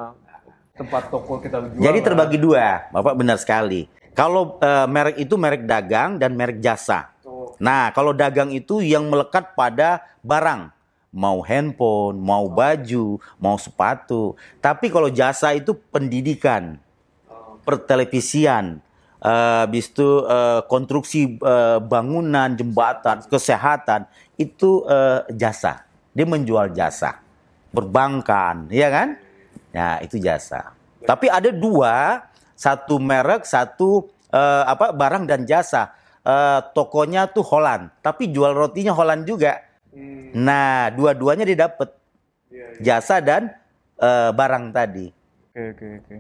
tempat 0.72 1.02
toko 1.12 1.44
kita 1.44 1.60
jualan. 1.60 1.84
Jadi 1.84 1.98
terbagi 2.00 2.38
dua, 2.40 2.88
Bapak 2.88 3.12
benar 3.12 3.36
sekali. 3.36 3.84
Kalau 4.14 4.62
eh, 4.62 4.86
merek 4.86 5.18
itu 5.18 5.34
merek 5.34 5.66
dagang 5.66 6.22
dan 6.22 6.38
merek 6.38 6.62
jasa. 6.62 7.10
Nah, 7.58 7.90
kalau 7.90 8.14
dagang 8.14 8.50
itu 8.54 8.82
yang 8.82 9.10
melekat 9.10 9.54
pada 9.58 10.02
barang. 10.22 10.70
Mau 11.14 11.46
handphone, 11.46 12.18
mau 12.18 12.50
baju, 12.50 13.22
mau 13.38 13.54
sepatu. 13.54 14.34
Tapi 14.58 14.90
kalau 14.90 15.06
jasa 15.06 15.54
itu 15.54 15.74
pendidikan, 15.90 16.78
pertelevisian, 17.62 18.82
eh, 19.22 19.58
habis 19.66 19.90
itu 19.90 20.26
eh, 20.26 20.62
konstruksi 20.66 21.38
eh, 21.38 21.78
bangunan, 21.82 22.54
jembatan, 22.54 23.22
kesehatan, 23.30 24.10
itu 24.38 24.82
eh, 24.90 25.26
jasa. 25.34 25.86
Dia 26.14 26.26
menjual 26.26 26.70
jasa. 26.74 27.18
Perbankan, 27.74 28.70
ya 28.70 28.86
kan? 28.90 29.18
Ya, 29.74 29.98
itu 30.02 30.22
jasa. 30.22 30.74
Tapi 31.02 31.26
ada 31.26 31.50
dua, 31.50 32.22
satu 32.54 32.96
merek, 32.96 33.44
satu 33.44 34.02
eh, 34.28 34.62
apa 34.64 34.90
barang 34.90 35.24
dan 35.24 35.42
jasa. 35.42 35.92
Eh, 36.20 36.60
tokonya 36.72 37.28
tuh 37.28 37.44
Holland, 37.44 37.92
tapi 38.00 38.28
jual 38.28 38.50
rotinya 38.50 38.90
Holland 38.90 39.22
juga. 39.24 39.60
Nah, 40.34 40.90
dua-duanya 40.90 41.44
dia 41.44 41.68
dapat 41.68 41.92
jasa 42.78 43.20
dan 43.20 43.52
eh, 43.94 44.30
barang 44.30 44.64
tadi. 44.70 45.06
Oke, 45.50 45.62
oke, 45.70 45.86
oke. 46.00 46.16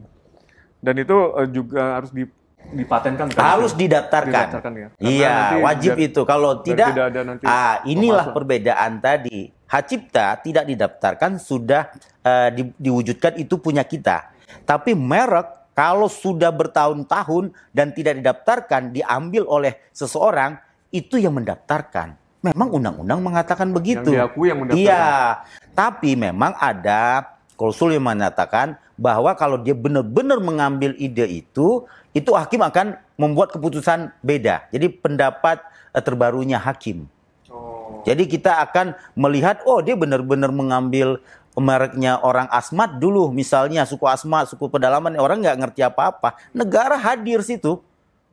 Dan 0.78 0.94
itu 0.96 1.16
eh, 1.34 1.48
juga 1.48 1.80
harus 1.98 2.12
di- 2.12 2.28
dipatenkan 2.66 3.26
kan? 3.28 3.40
Harus 3.40 3.72
didaftarkan. 3.72 4.46
Didaftarkan 4.52 4.72
ya? 4.74 4.88
Karena 4.90 5.08
Iya, 5.08 5.32
nanti 5.32 5.56
wajib 5.58 5.90
biar- 5.90 6.06
itu. 6.06 6.20
Kalau 6.22 6.52
tidak, 6.60 6.88
tidak 6.92 7.04
ada 7.08 7.20
nanti 7.24 7.42
ah 7.44 7.74
inilah 7.84 8.26
perbedaan 8.30 8.92
tadi. 9.00 9.38
Hak 9.64 9.82
cipta 9.88 10.36
tidak 10.38 10.68
didaftarkan 10.68 11.40
sudah 11.40 11.88
eh, 12.20 12.48
di- 12.52 12.76
diwujudkan 12.78 13.34
itu 13.36 13.56
punya 13.56 13.82
kita. 13.82 14.30
Tapi 14.62 14.92
merek 14.92 15.63
kalau 15.74 16.06
sudah 16.06 16.54
bertahun-tahun 16.54 17.50
dan 17.74 17.90
tidak 17.90 18.22
didaftarkan 18.22 18.94
diambil 18.94 19.44
oleh 19.50 19.76
seseorang 19.90 20.56
itu 20.94 21.18
yang 21.18 21.34
mendaftarkan. 21.34 22.14
Memang 22.46 22.70
undang-undang 22.70 23.18
mengatakan 23.18 23.74
begitu. 23.74 24.14
diakui 24.14 24.54
yang 24.54 24.62
mendaftarkan. 24.62 24.86
Iya, 24.86 25.42
tapi 25.74 26.14
memang 26.14 26.54
ada 26.54 27.34
klausul 27.58 27.98
yang 27.98 28.06
mengatakan 28.06 28.78
bahwa 28.94 29.34
kalau 29.34 29.58
dia 29.58 29.74
benar-benar 29.74 30.38
mengambil 30.38 30.94
ide 30.94 31.42
itu, 31.42 31.82
itu 32.14 32.30
hakim 32.30 32.62
akan 32.62 32.94
membuat 33.18 33.50
keputusan 33.50 34.14
beda. 34.22 34.70
Jadi 34.70 34.86
pendapat 34.94 35.58
eh, 35.90 36.02
terbarunya 36.02 36.62
hakim. 36.62 37.10
Oh. 37.50 38.02
Jadi 38.06 38.30
kita 38.30 38.62
akan 38.62 38.94
melihat, 39.18 39.64
oh 39.66 39.82
dia 39.82 39.98
benar-benar 39.98 40.54
mengambil 40.54 41.18
mereknya 41.54 42.18
orang 42.18 42.50
asmat 42.50 42.98
dulu, 42.98 43.30
misalnya 43.30 43.86
suku 43.86 44.06
asmat, 44.10 44.50
suku 44.50 44.66
pedalaman, 44.66 45.14
orang 45.18 45.38
nggak 45.38 45.58
ngerti 45.62 45.80
apa-apa. 45.86 46.34
Negara 46.50 46.98
hadir 46.98 47.42
situ, 47.46 47.78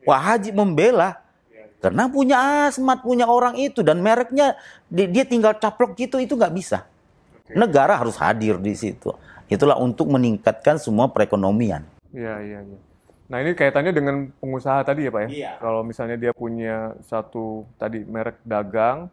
wah 0.06 0.18
haji 0.18 0.50
membela. 0.50 1.22
Karena 1.82 2.06
punya 2.06 2.70
asmat, 2.70 3.02
punya 3.02 3.26
orang 3.26 3.58
itu 3.58 3.82
dan 3.82 4.02
mereknya 4.06 4.54
di- 4.86 5.10
dia 5.10 5.26
tinggal 5.26 5.58
caplok 5.58 5.98
gitu 5.98 6.22
itu 6.22 6.38
nggak 6.38 6.54
bisa. 6.54 6.86
Negara 7.58 7.98
harus 7.98 8.18
hadir 8.22 8.62
di 8.62 8.78
situ. 8.78 9.10
Itulah 9.50 9.76
untuk 9.82 10.08
meningkatkan 10.08 10.78
semua 10.78 11.10
perekonomian. 11.10 11.84
Iya, 12.14 12.38
iya, 12.46 12.60
iya. 12.64 12.80
Nah, 13.32 13.38
ini 13.40 13.56
kaitannya 13.56 13.96
dengan 13.96 14.28
pengusaha 14.44 14.84
tadi 14.84 15.08
ya, 15.08 15.12
Pak 15.12 15.22
ya? 15.24 15.30
Iya. 15.32 15.52
Kalau 15.64 15.82
misalnya 15.88 16.20
dia 16.20 16.32
punya 16.36 16.96
satu 17.08 17.64
tadi 17.80 18.04
merek 18.04 18.40
dagang, 18.44 19.08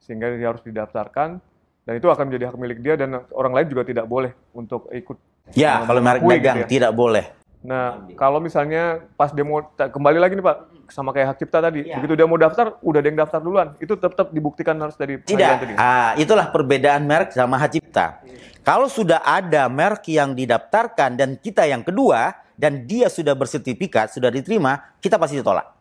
sehingga 0.00 0.32
dia 0.32 0.48
harus 0.48 0.64
didaftarkan, 0.64 1.40
dan 1.88 1.96
itu 1.96 2.04
akan 2.04 2.28
menjadi 2.28 2.52
hak 2.52 2.56
milik 2.60 2.78
dia, 2.84 3.00
dan 3.00 3.24
orang 3.32 3.56
lain 3.56 3.66
juga 3.72 3.80
tidak 3.80 4.04
boleh 4.04 4.36
untuk 4.52 4.92
ikut. 4.92 5.16
Ya, 5.56 5.80
kalau 5.88 6.04
merek 6.04 6.20
dagang 6.20 6.36
gitu 6.60 6.60
ya. 6.60 6.68
tidak 6.68 6.92
boleh. 6.92 7.24
Nah, 7.64 8.04
kalau 8.12 8.44
misalnya 8.44 9.08
pas 9.16 9.32
dia 9.32 9.40
mau, 9.40 9.64
ta- 9.64 9.88
kembali 9.88 10.20
lagi 10.20 10.36
nih 10.36 10.44
Pak, 10.44 10.56
sama 10.92 11.16
kayak 11.16 11.32
hak 11.32 11.36
cipta 11.40 11.64
tadi, 11.64 11.88
Iya. 11.88 11.96
begitu 11.96 12.12
dia 12.12 12.28
mau 12.28 12.36
daftar, 12.36 12.76
udah 12.84 13.00
ada 13.00 13.08
yang 13.08 13.18
daftar 13.24 13.40
duluan, 13.40 13.72
itu 13.80 13.96
tetap 13.96 14.28
dibuktikan 14.28 14.76
harus 14.76 15.00
dari 15.00 15.16
pengadilan 15.16 15.56
tadi. 15.56 15.72
Tidak. 15.72 15.80
Ah, 15.80 16.12
itulah 16.20 16.52
perbedaan 16.52 17.08
merek 17.08 17.32
sama 17.32 17.56
hak 17.56 17.80
cipta. 17.80 18.20
Kalau 18.60 18.92
sudah 18.92 19.24
ada 19.24 19.64
merek 19.72 20.12
yang 20.12 20.36
didaftarkan 20.36 21.16
dan 21.16 21.40
kita 21.40 21.64
yang 21.64 21.80
kedua 21.80 22.36
dan 22.52 22.84
dia 22.84 23.08
sudah 23.08 23.32
bersertifikat, 23.32 24.12
sudah 24.12 24.28
diterima, 24.28 24.92
kita 25.00 25.16
pasti 25.16 25.40
ditolak. 25.40 25.72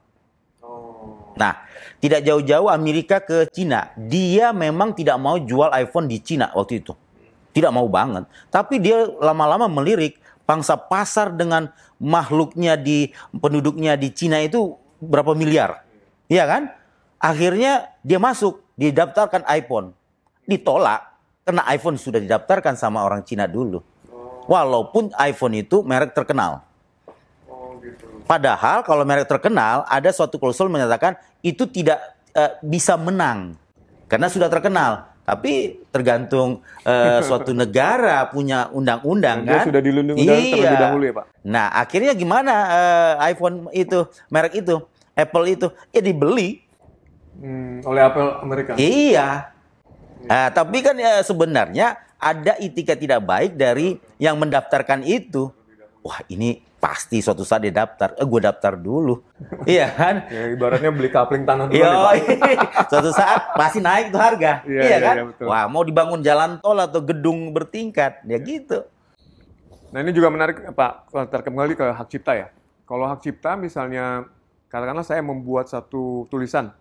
Nah, 1.37 1.66
tidak 1.97 2.21
jauh-jauh 2.23 2.69
Amerika 2.69 3.21
ke 3.23 3.49
Cina. 3.49 3.93
Dia 3.95 4.53
memang 4.53 4.93
tidak 4.93 5.17
mau 5.17 5.37
jual 5.37 5.71
iPhone 5.73 6.09
di 6.09 6.21
Cina 6.21 6.51
waktu 6.53 6.83
itu. 6.83 6.93
Tidak 7.51 7.71
mau 7.73 7.89
banget. 7.89 8.29
Tapi 8.53 8.77
dia 8.77 9.09
lama-lama 9.17 9.65
melirik 9.65 10.21
pangsa 10.47 10.77
pasar 10.77 11.33
dengan 11.33 11.67
makhluknya 11.99 12.77
di 12.77 13.11
penduduknya 13.35 13.97
di 13.97 14.13
Cina 14.13 14.39
itu 14.39 14.77
berapa 15.01 15.33
miliar. 15.33 15.83
Iya 16.29 16.45
kan? 16.45 16.63
Akhirnya 17.17 17.97
dia 18.05 18.21
masuk, 18.21 18.61
didaftarkan 18.77 19.43
iPhone. 19.49 19.91
Ditolak 20.45 21.17
karena 21.43 21.65
iPhone 21.73 21.97
sudah 21.97 22.21
didaftarkan 22.21 22.77
sama 22.77 23.03
orang 23.03 23.25
Cina 23.25 23.49
dulu. 23.49 23.81
Walaupun 24.47 25.11
iPhone 25.19 25.59
itu 25.59 25.83
merek 25.83 26.15
terkenal. 26.15 26.63
Padahal 28.27 28.83
kalau 28.83 29.07
merek 29.07 29.27
terkenal 29.27 29.87
ada 29.87 30.11
suatu 30.11 30.35
klausul 30.35 30.67
menyatakan 30.67 31.15
itu 31.41 31.63
tidak 31.67 31.99
eh, 32.31 32.57
bisa 32.61 32.95
menang 32.95 33.55
karena 34.05 34.27
sudah 34.27 34.47
terkenal. 34.47 35.11
Tapi 35.27 35.83
tergantung 35.91 36.63
eh, 36.87 37.19
suatu 37.27 37.51
negara 37.51 38.23
punya 38.31 38.71
undang-undang 38.71 39.43
dia 39.43 39.59
kan. 39.59 39.67
sudah 39.67 39.81
dilindungi 39.83 40.23
terlebih 40.23 40.63
Iya. 40.63 40.79
dahulu 40.79 41.03
ya 41.03 41.13
Pak? 41.19 41.25
Nah 41.43 41.67
akhirnya 41.75 42.13
gimana 42.15 42.53
eh, 42.71 43.13
iPhone 43.35 43.67
itu 43.71 44.07
merek 44.31 44.63
itu 44.63 44.79
Apple 45.11 45.45
itu 45.49 45.67
ya 45.91 45.99
dibeli. 45.99 46.63
Hmm, 47.37 47.85
oleh 47.85 48.01
Apple 48.01 48.29
Amerika. 48.41 48.71
Iya. 48.77 49.53
Nah, 50.25 50.49
tapi 50.49 50.81
kan 50.81 50.97
ya, 50.97 51.21
sebenarnya 51.21 51.93
ada 52.17 52.57
itikat 52.57 52.97
tidak 52.97 53.21
baik 53.21 53.53
dari 53.53 53.93
yang 54.17 54.41
mendaftarkan 54.41 55.05
itu. 55.05 55.53
Wah 56.01 56.17
ini 56.27 56.65
pasti 56.87 57.19
suatu 57.19 57.43
saat 57.43 57.67
dia 57.67 57.75
daftar. 57.75 58.15
Eh 58.15 58.23
gue 58.23 58.39
daftar 58.39 58.79
dulu. 58.79 59.19
iya 59.67 59.91
kan? 59.91 60.23
Ya, 60.31 60.47
ibaratnya 60.47 60.87
beli 60.87 61.11
kapling 61.11 61.43
tanah 61.43 61.67
dulu 61.67 61.75
Yo, 61.75 61.83
Pak. 61.83 62.15
suatu 62.91 63.11
saat 63.11 63.51
pasti 63.59 63.83
naik 63.83 64.15
tuh 64.15 64.21
harga. 64.23 64.63
Iya, 64.63 64.79
Iya, 64.79 64.87
iya, 64.87 64.97
kan? 65.03 65.15
iya, 65.19 65.23
betul. 65.27 65.45
Wah, 65.51 65.67
mau 65.67 65.83
dibangun 65.83 66.23
jalan 66.23 66.63
tol 66.63 66.79
atau 66.79 67.03
gedung 67.03 67.51
bertingkat, 67.51 68.23
ya 68.23 68.39
gitu. 68.39 68.87
Nah 69.91 69.99
ini 69.99 70.15
juga 70.15 70.31
menarik 70.31 70.63
Pak, 70.71 70.91
terkait 71.27 71.43
kembali 71.43 71.73
ke 71.75 71.85
hak 71.91 72.07
cipta 72.07 72.31
ya. 72.35 72.47
Kalau 72.83 73.03
hak 73.03 73.19
cipta 73.19 73.55
misalnya, 73.55 74.23
katakanlah 74.67 75.03
saya 75.03 75.19
membuat 75.19 75.67
satu 75.67 76.23
tulisan, 76.27 76.71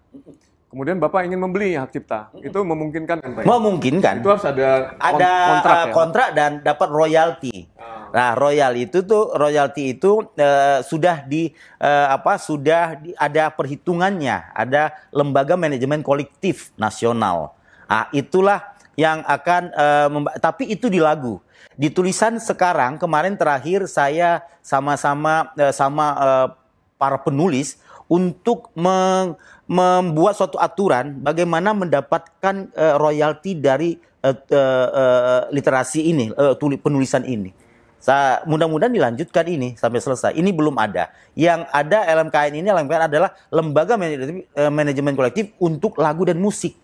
kemudian 0.66 0.98
Bapak 0.98 1.22
ingin 1.22 1.38
membeli 1.38 1.74
hak 1.74 1.90
cipta, 1.90 2.30
itu 2.38 2.58
memungkinkan 2.58 3.18
kan 3.18 3.30
Pak? 3.32 3.42
Memungkinkan. 3.42 4.14
Itu 4.22 4.30
harus 4.30 4.46
ada, 4.46 4.94
kon- 4.94 5.18
ada 5.18 5.32
kontrak 5.50 5.74
uh, 5.74 5.82
ya? 5.82 5.92
kontrak 5.94 6.28
dan 6.34 6.50
dapat 6.62 6.88
royalti. 6.90 7.54
Nah, 8.14 8.38
royal 8.38 8.72
itu 8.78 9.02
tuh 9.02 9.34
royalti 9.34 9.98
itu 9.98 10.24
eh, 10.38 10.80
sudah 10.86 11.26
di 11.26 11.50
eh, 11.80 12.06
apa 12.08 12.38
sudah 12.38 12.96
di- 12.96 13.12
ada 13.18 13.50
perhitungannya, 13.50 14.54
ada 14.54 14.94
lembaga 15.10 15.58
manajemen 15.58 16.00
kolektif 16.00 16.70
nasional. 16.78 17.52
Ah, 17.90 18.06
itulah 18.14 18.72
yang 18.96 19.20
akan 19.26 19.62
eh, 19.74 20.08
tapi 20.38 20.70
itu 20.70 20.86
di 20.88 21.02
lagu. 21.02 21.42
Di 21.76 21.92
tulisan 21.92 22.40
sekarang 22.40 22.96
kemarin 22.96 23.36
terakhir 23.36 23.84
saya 23.84 24.40
sama-sama 24.64 25.52
sama 25.76 26.06
eh, 26.16 26.46
para 26.96 27.20
penulis 27.20 27.76
untuk 28.08 28.70
meng- 28.72 29.36
membuat 29.66 30.38
suatu 30.38 30.56
aturan 30.56 31.20
bagaimana 31.20 31.74
mendapatkan 31.74 32.70
eh, 32.72 32.94
royalti 32.96 33.58
dari 33.60 33.98
eh, 34.24 34.36
eh, 34.54 35.40
literasi 35.52 36.00
ini, 36.06 36.32
penulisan 36.80 37.26
ini. 37.26 37.65
Mudah-mudahan 38.46 38.92
dilanjutkan 38.92 39.44
ini 39.50 39.74
sampai 39.74 39.98
selesai. 39.98 40.30
Ini 40.36 40.50
belum 40.54 40.78
ada. 40.78 41.10
Yang 41.34 41.66
ada 41.74 41.98
LMKN 42.06 42.52
ini 42.62 42.68
LMKN 42.70 43.02
adalah 43.10 43.30
lembaga 43.50 43.98
manajemen, 43.98 44.46
eh, 44.46 44.72
manajemen 44.72 45.14
kolektif 45.18 45.50
untuk 45.58 45.98
lagu 45.98 46.22
dan 46.22 46.38
musik. 46.38 46.78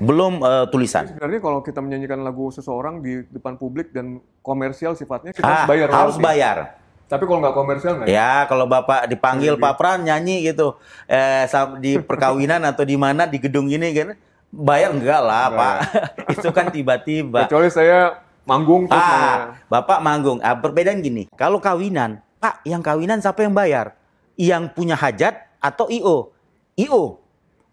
Belum 0.00 0.40
eh, 0.40 0.66
tulisan. 0.72 1.12
Sebenarnya 1.12 1.40
kalau 1.44 1.60
kita 1.60 1.78
menyanyikan 1.84 2.24
lagu 2.24 2.48
seseorang 2.48 3.04
di 3.04 3.22
depan 3.28 3.60
publik 3.60 3.92
dan 3.92 4.18
komersial 4.40 4.96
sifatnya, 4.96 5.36
kita 5.36 5.44
Ah, 5.44 5.64
harus 5.64 5.68
bayar 5.68 5.88
harus 5.92 6.16
bayar. 6.18 6.56
Tapi 7.04 7.28
kalau 7.28 7.38
nggak 7.44 7.54
komersial 7.54 7.92
nggak 8.00 8.08
ya? 8.08 8.16
Ya, 8.16 8.34
kalau 8.48 8.64
Bapak 8.64 9.06
dipanggil 9.12 9.60
Pak 9.60 9.76
Pran 9.76 10.08
nyanyi 10.08 10.40
gitu 10.50 10.80
eh 11.04 11.44
di 11.78 12.00
perkawinan 12.00 12.64
atau 12.64 12.82
di 12.82 12.96
mana 12.96 13.28
di 13.28 13.36
gedung 13.36 13.68
ini 13.68 13.92
kan 13.92 14.16
bayar 14.54 14.94
enggak 14.94 15.20
lah, 15.20 15.46
Pak. 15.52 15.76
Itu 16.38 16.48
kan 16.54 16.70
tiba-tiba. 16.70 17.50
Kecuali 17.50 17.68
saya 17.68 18.24
manggung 18.44 18.88
terus 18.88 19.00
Ah, 19.00 19.58
Bapak 19.68 19.98
manggung. 20.00 20.38
Ah, 20.40 20.56
perbedaan 20.56 21.00
gini. 21.00 21.28
Kalau 21.34 21.58
kawinan, 21.60 22.20
Pak, 22.40 22.64
yang 22.68 22.84
kawinan 22.84 23.20
siapa 23.20 23.44
yang 23.44 23.56
bayar? 23.56 23.96
Yang 24.36 24.72
punya 24.76 24.96
hajat 24.96 25.34
atau 25.60 25.88
IO? 25.88 26.32
IO. 26.76 27.20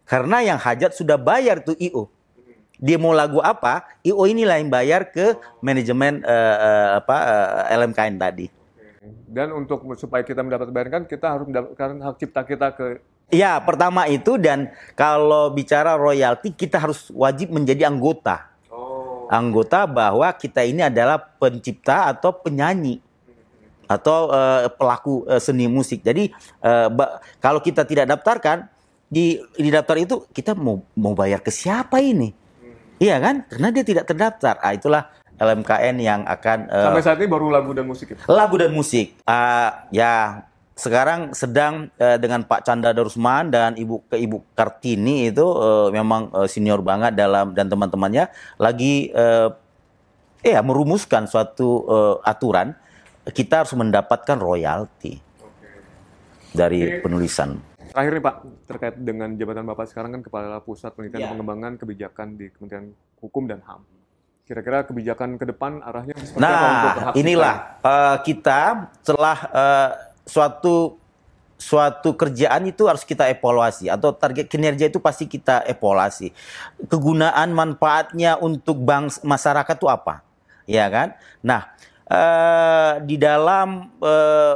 Karena 0.08 0.44
yang 0.44 0.60
hajat 0.60 0.96
sudah 0.96 1.16
bayar 1.16 1.64
tuh 1.64 1.76
IO. 1.80 2.12
Dia 2.82 2.98
mau 2.98 3.14
lagu 3.14 3.38
apa? 3.40 3.86
IO 4.02 4.26
inilah 4.26 4.58
yang 4.58 4.74
bayar 4.74 5.14
ke 5.14 5.38
manajemen 5.62 6.26
eh, 6.26 6.58
eh, 6.58 6.90
apa 6.98 7.18
eh, 7.70 7.78
LMKN 7.78 8.16
tadi. 8.18 8.46
Dan 9.32 9.54
untuk 9.56 9.86
supaya 9.96 10.22
kita 10.26 10.44
mendapat 10.44 10.70
bayaran 10.70 10.92
kan 10.92 11.04
kita 11.08 11.28
harus 11.30 11.46
mendapatkan 11.48 11.90
hak 12.04 12.16
cipta 12.20 12.42
kita 12.44 12.68
ke 12.76 12.86
Ya, 13.32 13.56
pertama 13.64 14.12
itu 14.12 14.36
dan 14.36 14.76
kalau 14.92 15.48
bicara 15.56 15.96
royalti 15.96 16.52
kita 16.52 16.76
harus 16.76 17.08
wajib 17.16 17.56
menjadi 17.56 17.88
anggota. 17.88 18.51
Anggota 19.32 19.88
bahwa 19.88 20.28
kita 20.36 20.60
ini 20.62 20.84
adalah 20.84 21.16
pencipta 21.16 22.12
atau 22.12 22.36
penyanyi 22.36 23.00
atau 23.88 24.28
eh, 24.28 24.68
pelaku 24.76 25.24
eh, 25.26 25.40
seni 25.40 25.72
musik. 25.72 26.04
Jadi 26.04 26.28
ba- 26.92 27.24
kalau 27.40 27.64
kita 27.64 27.88
tidak 27.88 28.12
daftarkan 28.12 28.68
di 29.08 29.40
di 29.56 29.68
daftar 29.68 29.96
itu 30.00 30.28
kita 30.32 30.56
mau 30.56 30.84
mau 30.96 31.12
bayar 31.12 31.40
ke 31.40 31.52
siapa 31.52 32.00
ini? 32.00 32.32
Iya 33.02 33.18
kan? 33.18 33.36
Karena 33.50 33.68
dia 33.74 33.84
tidak 33.84 34.06
terdaftar. 34.06 34.62
Ah, 34.62 34.72
itulah 34.78 35.10
LMKN 35.42 35.96
yang 35.98 36.22
akan 36.24 36.70
eh, 36.70 36.86
Sampai 36.86 37.02
saat 37.02 37.18
ini 37.18 37.26
baru 37.26 37.50
lagu 37.50 37.74
dan 37.74 37.90
musik 37.90 38.14
ya? 38.14 38.18
lagu 38.30 38.56
dan 38.62 38.70
musik. 38.70 39.18
Ah, 39.26 39.90
ya 39.90 40.46
sekarang 40.72 41.36
sedang 41.36 41.92
eh, 42.00 42.16
dengan 42.18 42.48
Pak 42.48 42.64
Chandra 42.64 42.96
Darusman 42.96 43.52
dan 43.52 43.76
Ibu 43.76 44.08
ke 44.08 44.18
Ibu 44.18 44.56
Kartini 44.56 45.30
itu 45.30 45.44
eh, 45.44 45.88
memang 45.92 46.32
eh, 46.32 46.48
senior 46.48 46.80
banget 46.80 47.14
dalam 47.14 47.52
dan 47.52 47.68
teman-temannya 47.68 48.32
lagi 48.56 49.12
eh, 49.12 49.50
ya 50.42 50.60
merumuskan 50.64 51.28
suatu 51.28 51.86
eh, 51.86 52.16
aturan 52.26 52.74
kita 53.30 53.62
harus 53.64 53.74
mendapatkan 53.78 54.38
royalti 54.42 55.22
dari 56.52 57.00
Oke. 57.00 57.00
penulisan. 57.06 57.62
Terakhir 57.92 58.12
nih 58.18 58.24
Pak, 58.24 58.36
terkait 58.72 58.96
dengan 59.04 59.30
jabatan 59.36 59.68
Bapak 59.68 59.86
sekarang 59.92 60.16
kan 60.16 60.22
Kepala 60.24 60.64
Pusat 60.64 60.96
Penelitian 60.96 61.20
Ya. 61.20 61.24
dan 61.28 61.32
Pengembangan 61.36 61.74
Kebijakan 61.76 62.28
di 62.40 62.48
Kementerian 62.50 62.88
Hukum 63.20 63.52
dan 63.52 63.60
HAM. 63.68 63.84
Kira-kira 64.48 64.84
kebijakan 64.84 65.40
ke 65.40 65.46
depan 65.48 65.80
arahnya 65.84 66.16
seperti 66.18 66.44
apa 66.44 66.68
untuk 66.68 66.92
Nah, 67.04 67.14
inilah 67.20 67.56
eh, 67.84 68.18
kita 68.26 68.60
setelah 69.04 69.38
eh, 69.52 69.90
suatu 70.26 71.02
suatu 71.62 72.18
kerjaan 72.18 72.66
itu 72.66 72.90
harus 72.90 73.06
kita 73.06 73.30
evaluasi 73.30 73.86
atau 73.86 74.10
target 74.18 74.50
kinerja 74.50 74.90
itu 74.90 74.98
pasti 74.98 75.30
kita 75.30 75.62
evaluasi. 75.70 76.34
Kegunaan 76.90 77.54
manfaatnya 77.54 78.42
untuk 78.42 78.82
bangsa 78.82 79.22
masyarakat 79.22 79.76
itu 79.78 79.86
apa? 79.86 80.26
Ya 80.66 80.90
kan? 80.90 81.14
Nah, 81.46 81.70
eh, 82.10 82.94
di 83.06 83.22
dalam 83.22 83.94
eh, 84.02 84.56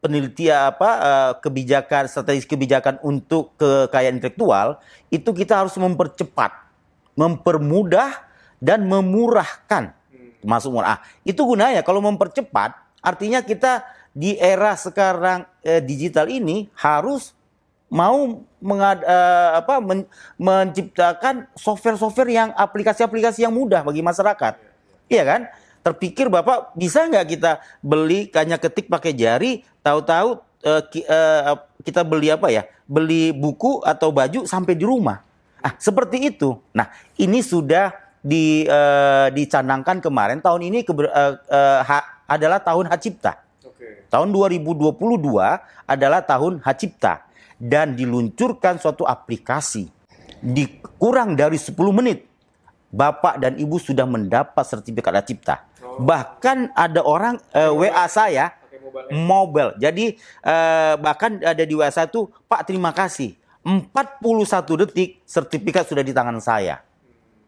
penelitian 0.00 0.72
apa 0.72 0.90
eh, 0.96 1.32
kebijakan 1.44 2.08
strategis 2.08 2.48
kebijakan 2.48 3.04
untuk 3.04 3.52
kekayaan 3.60 4.16
intelektual 4.16 4.80
itu 5.12 5.28
kita 5.36 5.60
harus 5.60 5.76
mempercepat, 5.76 6.56
mempermudah 7.20 8.24
dan 8.64 8.88
memurahkan 8.88 9.92
masuk 10.40 10.80
murah. 10.80 10.96
Ah, 10.96 10.98
itu 11.24 11.40
gunanya 11.44 11.84
kalau 11.84 12.00
mempercepat 12.00 12.76
artinya 13.04 13.44
kita 13.44 13.84
di 14.14 14.38
era 14.38 14.78
sekarang 14.78 15.42
eh, 15.66 15.82
digital 15.82 16.30
ini 16.30 16.70
harus 16.78 17.34
mau 17.90 18.46
mengad, 18.62 19.02
eh, 19.02 19.50
apa 19.58 19.82
men- 19.82 20.08
menciptakan 20.38 21.50
software-software 21.58 22.30
yang 22.30 22.48
aplikasi-aplikasi 22.54 23.42
yang 23.42 23.52
mudah 23.52 23.82
bagi 23.82 24.00
masyarakat. 24.00 24.56
Iya 25.10 25.22
kan? 25.26 25.40
Terpikir 25.84 26.32
Bapak 26.32 26.72
bisa 26.78 27.04
nggak 27.04 27.26
kita 27.28 27.60
beli 27.84 28.32
hanya 28.32 28.56
ketik 28.56 28.88
pakai 28.88 29.12
jari, 29.12 29.66
tahu-tahu 29.84 30.40
eh, 30.64 30.82
ki- 30.88 31.06
eh, 31.06 31.54
kita 31.84 32.06
beli 32.06 32.32
apa 32.32 32.48
ya? 32.48 32.64
Beli 32.88 33.34
buku 33.36 33.84
atau 33.84 34.08
baju 34.14 34.48
sampai 34.48 34.72
di 34.78 34.86
rumah. 34.88 35.20
Ah, 35.60 35.76
seperti 35.76 36.32
itu. 36.32 36.56
Nah, 36.72 36.88
ini 37.20 37.44
sudah 37.44 37.92
di 38.24 38.64
eh, 38.64 39.28
dicanangkan 39.28 40.00
kemarin 40.00 40.40
tahun 40.40 40.72
ini 40.72 40.88
keber- 40.88 41.12
eh, 41.12 41.34
eh, 41.52 41.80
ha- 41.84 42.08
adalah 42.24 42.64
tahun 42.64 42.88
hak 42.88 43.00
cipta. 43.04 43.43
Tahun 44.14 44.30
2022 44.30 44.94
adalah 45.90 46.22
tahun 46.22 46.62
hak 46.62 46.76
cipta 46.78 47.26
dan 47.58 47.98
diluncurkan 47.98 48.78
suatu 48.78 49.02
aplikasi 49.02 49.90
di 50.38 50.70
kurang 51.02 51.34
dari 51.34 51.58
10 51.58 51.74
menit 51.90 52.22
Bapak 52.94 53.42
dan 53.42 53.58
Ibu 53.58 53.74
sudah 53.82 54.06
mendapat 54.06 54.62
sertifikat 54.62 55.18
hak 55.18 55.26
cipta. 55.26 55.66
Bahkan 55.98 56.78
ada 56.78 57.02
orang 57.02 57.42
eh, 57.50 57.66
WA 57.66 58.06
saya 58.06 58.54
mobile. 59.10 59.74
Jadi 59.82 60.14
eh, 60.46 60.94
bahkan 61.02 61.42
ada 61.42 61.66
di 61.66 61.74
WA 61.74 61.90
saya 61.90 62.06
tuh, 62.06 62.30
Pak 62.46 62.70
terima 62.70 62.94
kasih. 62.94 63.34
41 63.66 63.90
detik 64.86 65.26
sertifikat 65.26 65.90
sudah 65.90 66.06
di 66.06 66.14
tangan 66.14 66.38
saya. 66.38 66.86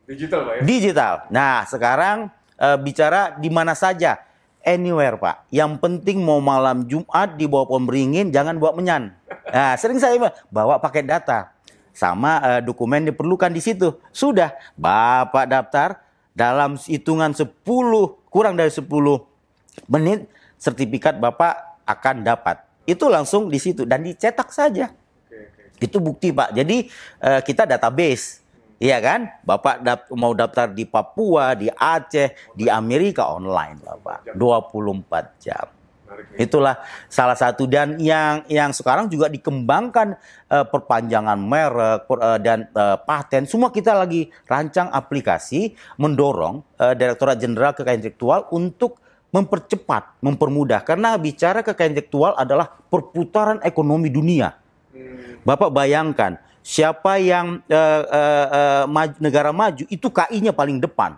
digital 0.03 0.51
Pak 0.51 0.53
ya? 0.59 0.63
Digital. 0.67 1.15
Nah, 1.31 1.63
sekarang 1.63 2.27
eh, 2.59 2.79
bicara 2.83 3.39
di 3.39 3.55
mana 3.55 3.79
saja. 3.79 4.19
Anywhere, 4.67 5.15
Pak. 5.15 5.47
Yang 5.55 5.79
penting 5.79 6.27
mau 6.27 6.43
malam 6.43 6.91
Jumat 6.91 7.39
di 7.39 7.47
bawah 7.47 7.71
pohon 7.71 7.87
beringin, 7.87 8.35
jangan 8.35 8.59
bawa 8.59 8.75
menyan. 8.75 9.15
Nah, 9.47 9.79
sering 9.79 10.03
saya 10.03 10.19
bawa 10.51 10.83
paket 10.83 11.07
data. 11.07 11.55
Sama 11.95 12.43
eh, 12.43 12.61
dokumen 12.67 13.07
diperlukan 13.07 13.55
di 13.55 13.63
situ. 13.63 13.95
Sudah, 14.11 14.51
Bapak 14.75 15.47
daftar 15.47 16.03
dalam 16.35 16.75
hitungan 16.83 17.31
10, 17.31 17.47
kurang 18.27 18.59
dari 18.59 18.75
10 18.75 18.91
menit, 19.87 20.27
sertifikat 20.59 21.15
Bapak 21.23 21.87
akan 21.87 22.27
dapat. 22.27 22.67
Itu 22.91 23.07
langsung 23.07 23.47
di 23.47 23.63
situ 23.63 23.87
dan 23.87 24.03
dicetak 24.03 24.51
saja. 24.51 24.91
Oke, 24.91 25.47
oke. 25.47 25.63
Itu 25.79 26.03
bukti 26.03 26.35
Pak. 26.35 26.59
Jadi 26.59 26.91
eh, 27.23 27.41
kita 27.47 27.71
database. 27.71 28.43
Iya 28.77 29.01
kan? 29.01 29.21
Bapak 29.41 29.81
dap- 29.81 30.13
mau 30.13 30.37
daftar 30.37 30.69
di 30.69 30.85
Papua, 30.85 31.57
di 31.57 31.73
Aceh, 31.73 32.37
di 32.53 32.69
Amerika 32.69 33.33
online 33.33 33.81
Bapak. 33.81 34.37
24 34.37 35.41
jam. 35.41 35.67
Nih. 36.07 36.49
Itulah 36.49 36.81
salah 37.11 37.37
satu 37.37 37.69
dan 37.69 37.99
yang 38.01 38.47
yang 38.49 38.71
sekarang 38.73 39.11
juga 39.11 39.27
dikembangkan 39.29 40.17
eh, 40.49 40.65
perpanjangan 40.69 41.37
merek 41.37 42.09
per- 42.09 42.23
eh, 42.23 42.41
dan 42.41 42.59
eh, 42.71 42.97
paten 43.05 43.45
semua 43.45 43.69
kita 43.69 43.93
lagi 43.93 44.29
rancang 44.47 44.89
aplikasi 44.93 45.75
mendorong 46.01 46.63
eh, 46.79 46.95
Direktorat 46.97 47.37
Jenderal 47.37 47.73
Kekayaan 47.77 48.01
Intelektual 48.01 48.49
untuk 48.55 49.01
mempercepat, 49.35 50.23
mempermudah 50.25 50.81
karena 50.87 51.19
bicara 51.19 51.61
kekayaan 51.61 51.93
intelektual 51.93 52.33
adalah 52.39 52.73
perputaran 52.89 53.61
ekonomi 53.61 54.09
dunia. 54.09 54.55
Hmm, 54.95 55.43
Bapak 55.45 55.75
bayangkan 55.75 56.41
siapa 56.67 57.23
yang 57.23 57.63
eh, 57.71 58.03
eh, 58.11 58.47
eh, 58.51 58.85
maj- 58.91 59.23
negara 59.23 59.55
maju 59.55 59.87
itu 59.87 60.11
KI-nya 60.11 60.51
paling 60.51 60.83
depan. 60.83 61.15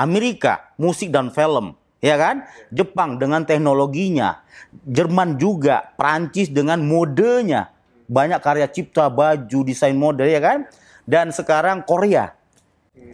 Amerika 0.00 0.72
musik 0.80 1.12
dan 1.12 1.28
film, 1.28 1.76
ya 2.00 2.16
kan? 2.16 2.46
Jepang 2.72 3.18
dengan 3.20 3.44
teknologinya, 3.44 4.40
Jerman 4.86 5.36
juga, 5.36 5.92
Prancis 5.98 6.48
dengan 6.48 6.80
modenya, 6.80 7.68
banyak 8.08 8.38
karya 8.40 8.70
cipta 8.70 9.10
baju, 9.10 9.66
desain 9.66 9.98
mode, 9.98 10.24
ya 10.24 10.38
kan? 10.40 10.64
Dan 11.02 11.34
sekarang 11.34 11.82
Korea, 11.84 12.32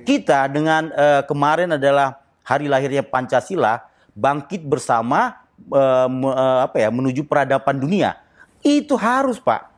kita 0.06 0.46
dengan 0.52 0.92
eh, 0.94 1.24
kemarin 1.26 1.74
adalah 1.74 2.20
hari 2.44 2.68
lahirnya 2.68 3.02
Pancasila, 3.02 3.80
bangkit 4.12 4.62
bersama 4.62 5.42
me- 6.06 6.36
eh, 6.36 6.58
apa 6.68 6.76
ya 6.84 6.92
menuju 6.92 7.24
peradaban 7.26 7.80
dunia. 7.80 8.20
Itu 8.60 8.94
harus 8.94 9.40
pak. 9.40 9.73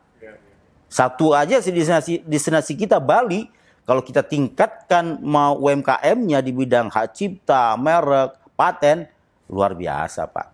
Ya, 0.87 0.91
ya. 0.91 0.95
Satu 0.95 1.35
aja 1.35 1.59
sih 1.59 1.75
destinasi 1.75 2.23
destinasi 2.23 2.73
kita 2.79 2.97
Bali. 2.97 3.51
Kalau 3.87 4.03
kita 4.03 4.19
tingkatkan 4.19 5.23
mau 5.23 5.55
UMKM-nya 5.63 6.43
di 6.43 6.51
bidang 6.51 6.91
hak 6.91 7.15
cipta, 7.15 7.71
merek, 7.79 8.35
paten, 8.59 9.07
luar 9.47 9.71
biasa 9.79 10.27
pak. 10.27 10.47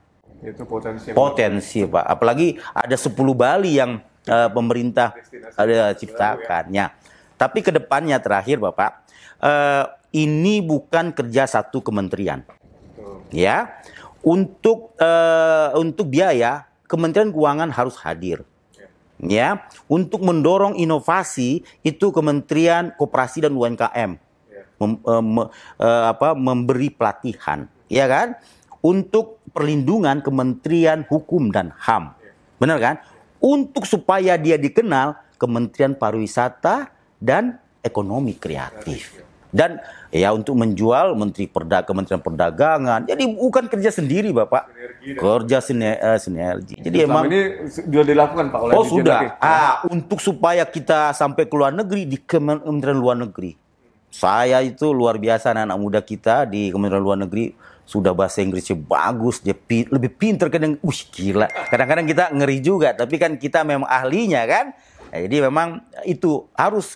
Itu 0.46 0.70
potensi 0.70 1.10
Potensi 1.18 1.82
pak. 1.82 2.06
Apalagi 2.06 2.62
ada 2.78 2.94
10 2.94 3.10
Bali 3.34 3.82
yang 3.82 3.98
eh, 4.30 4.50
pemerintah 4.54 5.18
ada 5.58 5.66
baru 5.66 5.74
ya. 5.74 5.98
ciptakannya. 5.98 6.86
Tapi 7.34 7.60
ke 7.66 7.74
depannya 7.74 8.22
terakhir 8.22 8.62
bapak, 8.62 9.02
eh, 9.42 9.86
ini 10.14 10.62
bukan 10.62 11.12
kerja 11.12 11.50
satu 11.50 11.82
kementerian 11.82 12.46
Betul. 12.46 13.26
ya 13.34 13.82
untuk 14.22 14.96
eh, 15.02 15.70
untuk 15.76 16.08
biaya 16.08 16.70
Kementerian 16.86 17.34
Keuangan 17.34 17.74
harus 17.74 17.98
hadir 18.06 18.46
Ya. 19.24 19.32
ya 19.32 19.50
untuk 19.88 20.20
mendorong 20.22 20.76
inovasi 20.76 21.64
itu 21.82 22.12
Kementerian 22.12 22.92
Koperasi 22.96 23.48
dan 23.48 23.56
UMKM 23.56 24.12
Ya. 24.52 24.64
mem- 24.78 25.00
eh, 25.00 25.24
me- 25.24 25.50
eh, 25.80 26.04
apa 26.12 26.36
memberi 26.36 26.92
pelatihan. 26.92 27.66
Ya 27.88 28.06
kan? 28.12 28.36
Untuk 28.84 29.40
perlindungan 29.56 30.20
Kementerian 30.20 31.08
Hukum 31.08 31.50
dan 31.56 31.72
HAM 31.72 32.20
benar 32.60 32.78
kan? 32.84 32.96
Untuk 33.40 33.88
supaya 33.88 34.36
dia 34.36 34.56
dikenal 34.56 35.20
Kementerian 35.40 35.96
Pariwisata 35.96 36.92
dan 37.20 37.60
Ekonomi 37.84 38.36
Kreatif 38.40 39.23
dan 39.54 39.78
ya 40.10 40.34
untuk 40.34 40.58
menjual 40.58 41.14
Menteri 41.14 41.46
Perda 41.46 41.86
Kementerian 41.86 42.18
Perdagangan 42.18 43.06
jadi 43.06 43.22
bukan 43.30 43.70
kerja 43.70 43.94
sendiri 43.94 44.34
Bapak 44.34 44.66
Sinergi 44.68 45.14
kerja 45.14 45.58
sine- 45.62 46.02
eh, 46.02 46.18
sinergi 46.18 46.76
jadi 46.82 46.98
Selama 47.06 47.14
emang 47.14 47.24
ini 47.30 47.42
sudah 47.70 48.04
dilakukan 48.04 48.46
Pak 48.50 48.60
oleh 48.60 48.74
Oh 48.74 48.84
sudah. 48.84 49.20
Ah, 49.38 49.86
untuk 49.86 50.18
supaya 50.18 50.66
kita 50.66 51.14
sampai 51.14 51.46
ke 51.46 51.54
luar 51.54 51.70
negeri 51.70 52.04
di 52.04 52.18
Kementerian 52.18 52.98
Luar 52.98 53.14
Negeri. 53.16 53.54
Saya 54.10 54.62
itu 54.62 54.90
luar 54.90 55.18
biasa 55.18 55.54
anak-anak 55.54 55.78
muda 55.78 56.00
kita 56.00 56.46
di 56.46 56.70
Kementerian 56.70 57.02
Luar 57.02 57.18
Negeri 57.18 57.54
sudah 57.84 58.16
bahasa 58.16 58.40
Inggrisnya 58.40 58.74
bagus, 58.74 59.38
dia 59.38 59.52
pi- 59.52 59.86
lebih 59.86 60.08
pinter 60.10 60.48
kadang. 60.48 60.80
Wih 60.80 61.02
gila. 61.10 61.46
Kadang-kadang 61.68 62.08
kita 62.08 62.32
ngeri 62.32 62.58
juga, 62.58 62.96
tapi 62.96 63.20
kan 63.20 63.36
kita 63.36 63.62
memang 63.62 63.86
ahlinya 63.86 64.40
kan. 64.46 64.66
Ya, 65.12 65.28
jadi 65.28 65.46
memang 65.46 65.84
itu 66.06 66.48
harus 66.56 66.96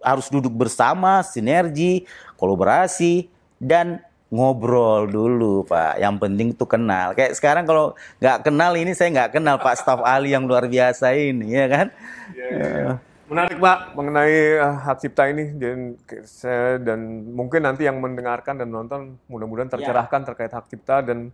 harus 0.00 0.26
duduk 0.32 0.52
bersama, 0.52 1.20
sinergi, 1.24 2.08
kolaborasi 2.36 3.28
dan 3.60 4.00
ngobrol 4.30 5.10
dulu 5.10 5.66
Pak. 5.66 5.98
Yang 5.98 6.14
penting 6.22 6.48
tuh 6.54 6.68
kenal. 6.70 7.12
Kayak 7.12 7.36
sekarang 7.36 7.64
kalau 7.66 7.92
nggak 8.22 8.46
kenal 8.46 8.72
ini 8.78 8.94
saya 8.94 9.10
nggak 9.12 9.36
kenal 9.36 9.58
Pak 9.58 9.74
staf 9.82 10.00
ahli 10.00 10.32
yang 10.32 10.46
luar 10.46 10.70
biasa 10.70 11.12
ini 11.12 11.58
ya 11.58 11.66
kan. 11.66 11.86
Ya, 12.32 12.46
ya, 12.48 12.68
ya. 12.70 12.92
Menarik 13.30 13.62
Pak 13.62 13.94
mengenai 13.94 14.58
uh, 14.58 14.74
hak 14.90 15.06
cipta 15.06 15.30
ini 15.30 15.54
dan 15.54 15.94
saya 16.26 16.82
dan 16.82 17.30
mungkin 17.30 17.62
nanti 17.62 17.86
yang 17.86 18.02
mendengarkan 18.02 18.58
dan 18.58 18.74
menonton 18.74 19.22
mudah-mudahan 19.30 19.70
tercerahkan 19.70 20.26
terkait 20.26 20.50
hak 20.50 20.66
cipta 20.66 20.98
dan 20.98 21.30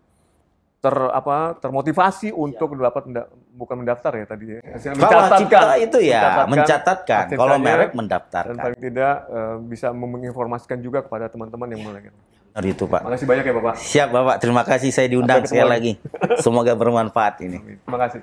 ter 0.87 0.95
apa 1.11 1.59
termotivasi 1.59 2.31
untuk 2.31 2.79
dapat 2.79 3.11
menda- 3.11 3.31
bukan 3.59 3.83
mendaftar 3.83 4.13
ya 4.15 4.25
tadi 4.31 4.45
ya. 4.55 4.61
Hak 4.63 5.43
cipta 5.43 5.75
itu 5.83 5.99
ya 5.99 6.47
mencatatkan 6.47 6.47
mencatatkan. 6.47 7.25
Kalau 7.35 7.57
merek 7.59 7.91
dan 7.91 7.99
mendaftarkan. 7.99 8.55
paling 8.63 8.81
tidak 8.81 9.15
uh, 9.27 9.57
bisa 9.67 9.91
menginformasikan 9.91 10.79
juga 10.79 11.03
kepada 11.03 11.27
teman-teman 11.27 11.75
yang 11.75 11.83
mulai. 11.83 12.07
Benar 12.07 12.65
itu 12.71 12.85
Pak. 12.87 13.03
Makasih 13.03 13.27
banyak 13.27 13.45
ya 13.45 13.55
Bapak. 13.59 13.75
Siap 13.77 14.09
Bapak, 14.15 14.37
terima 14.39 14.63
kasih 14.63 14.91
saya 14.95 15.11
diundang 15.11 15.43
sekali 15.43 15.69
lagi. 15.69 15.93
Semoga 16.39 16.73
bermanfaat 16.79 17.43
ini. 17.43 17.83
Terima 17.83 17.99
kasih. 17.99 18.23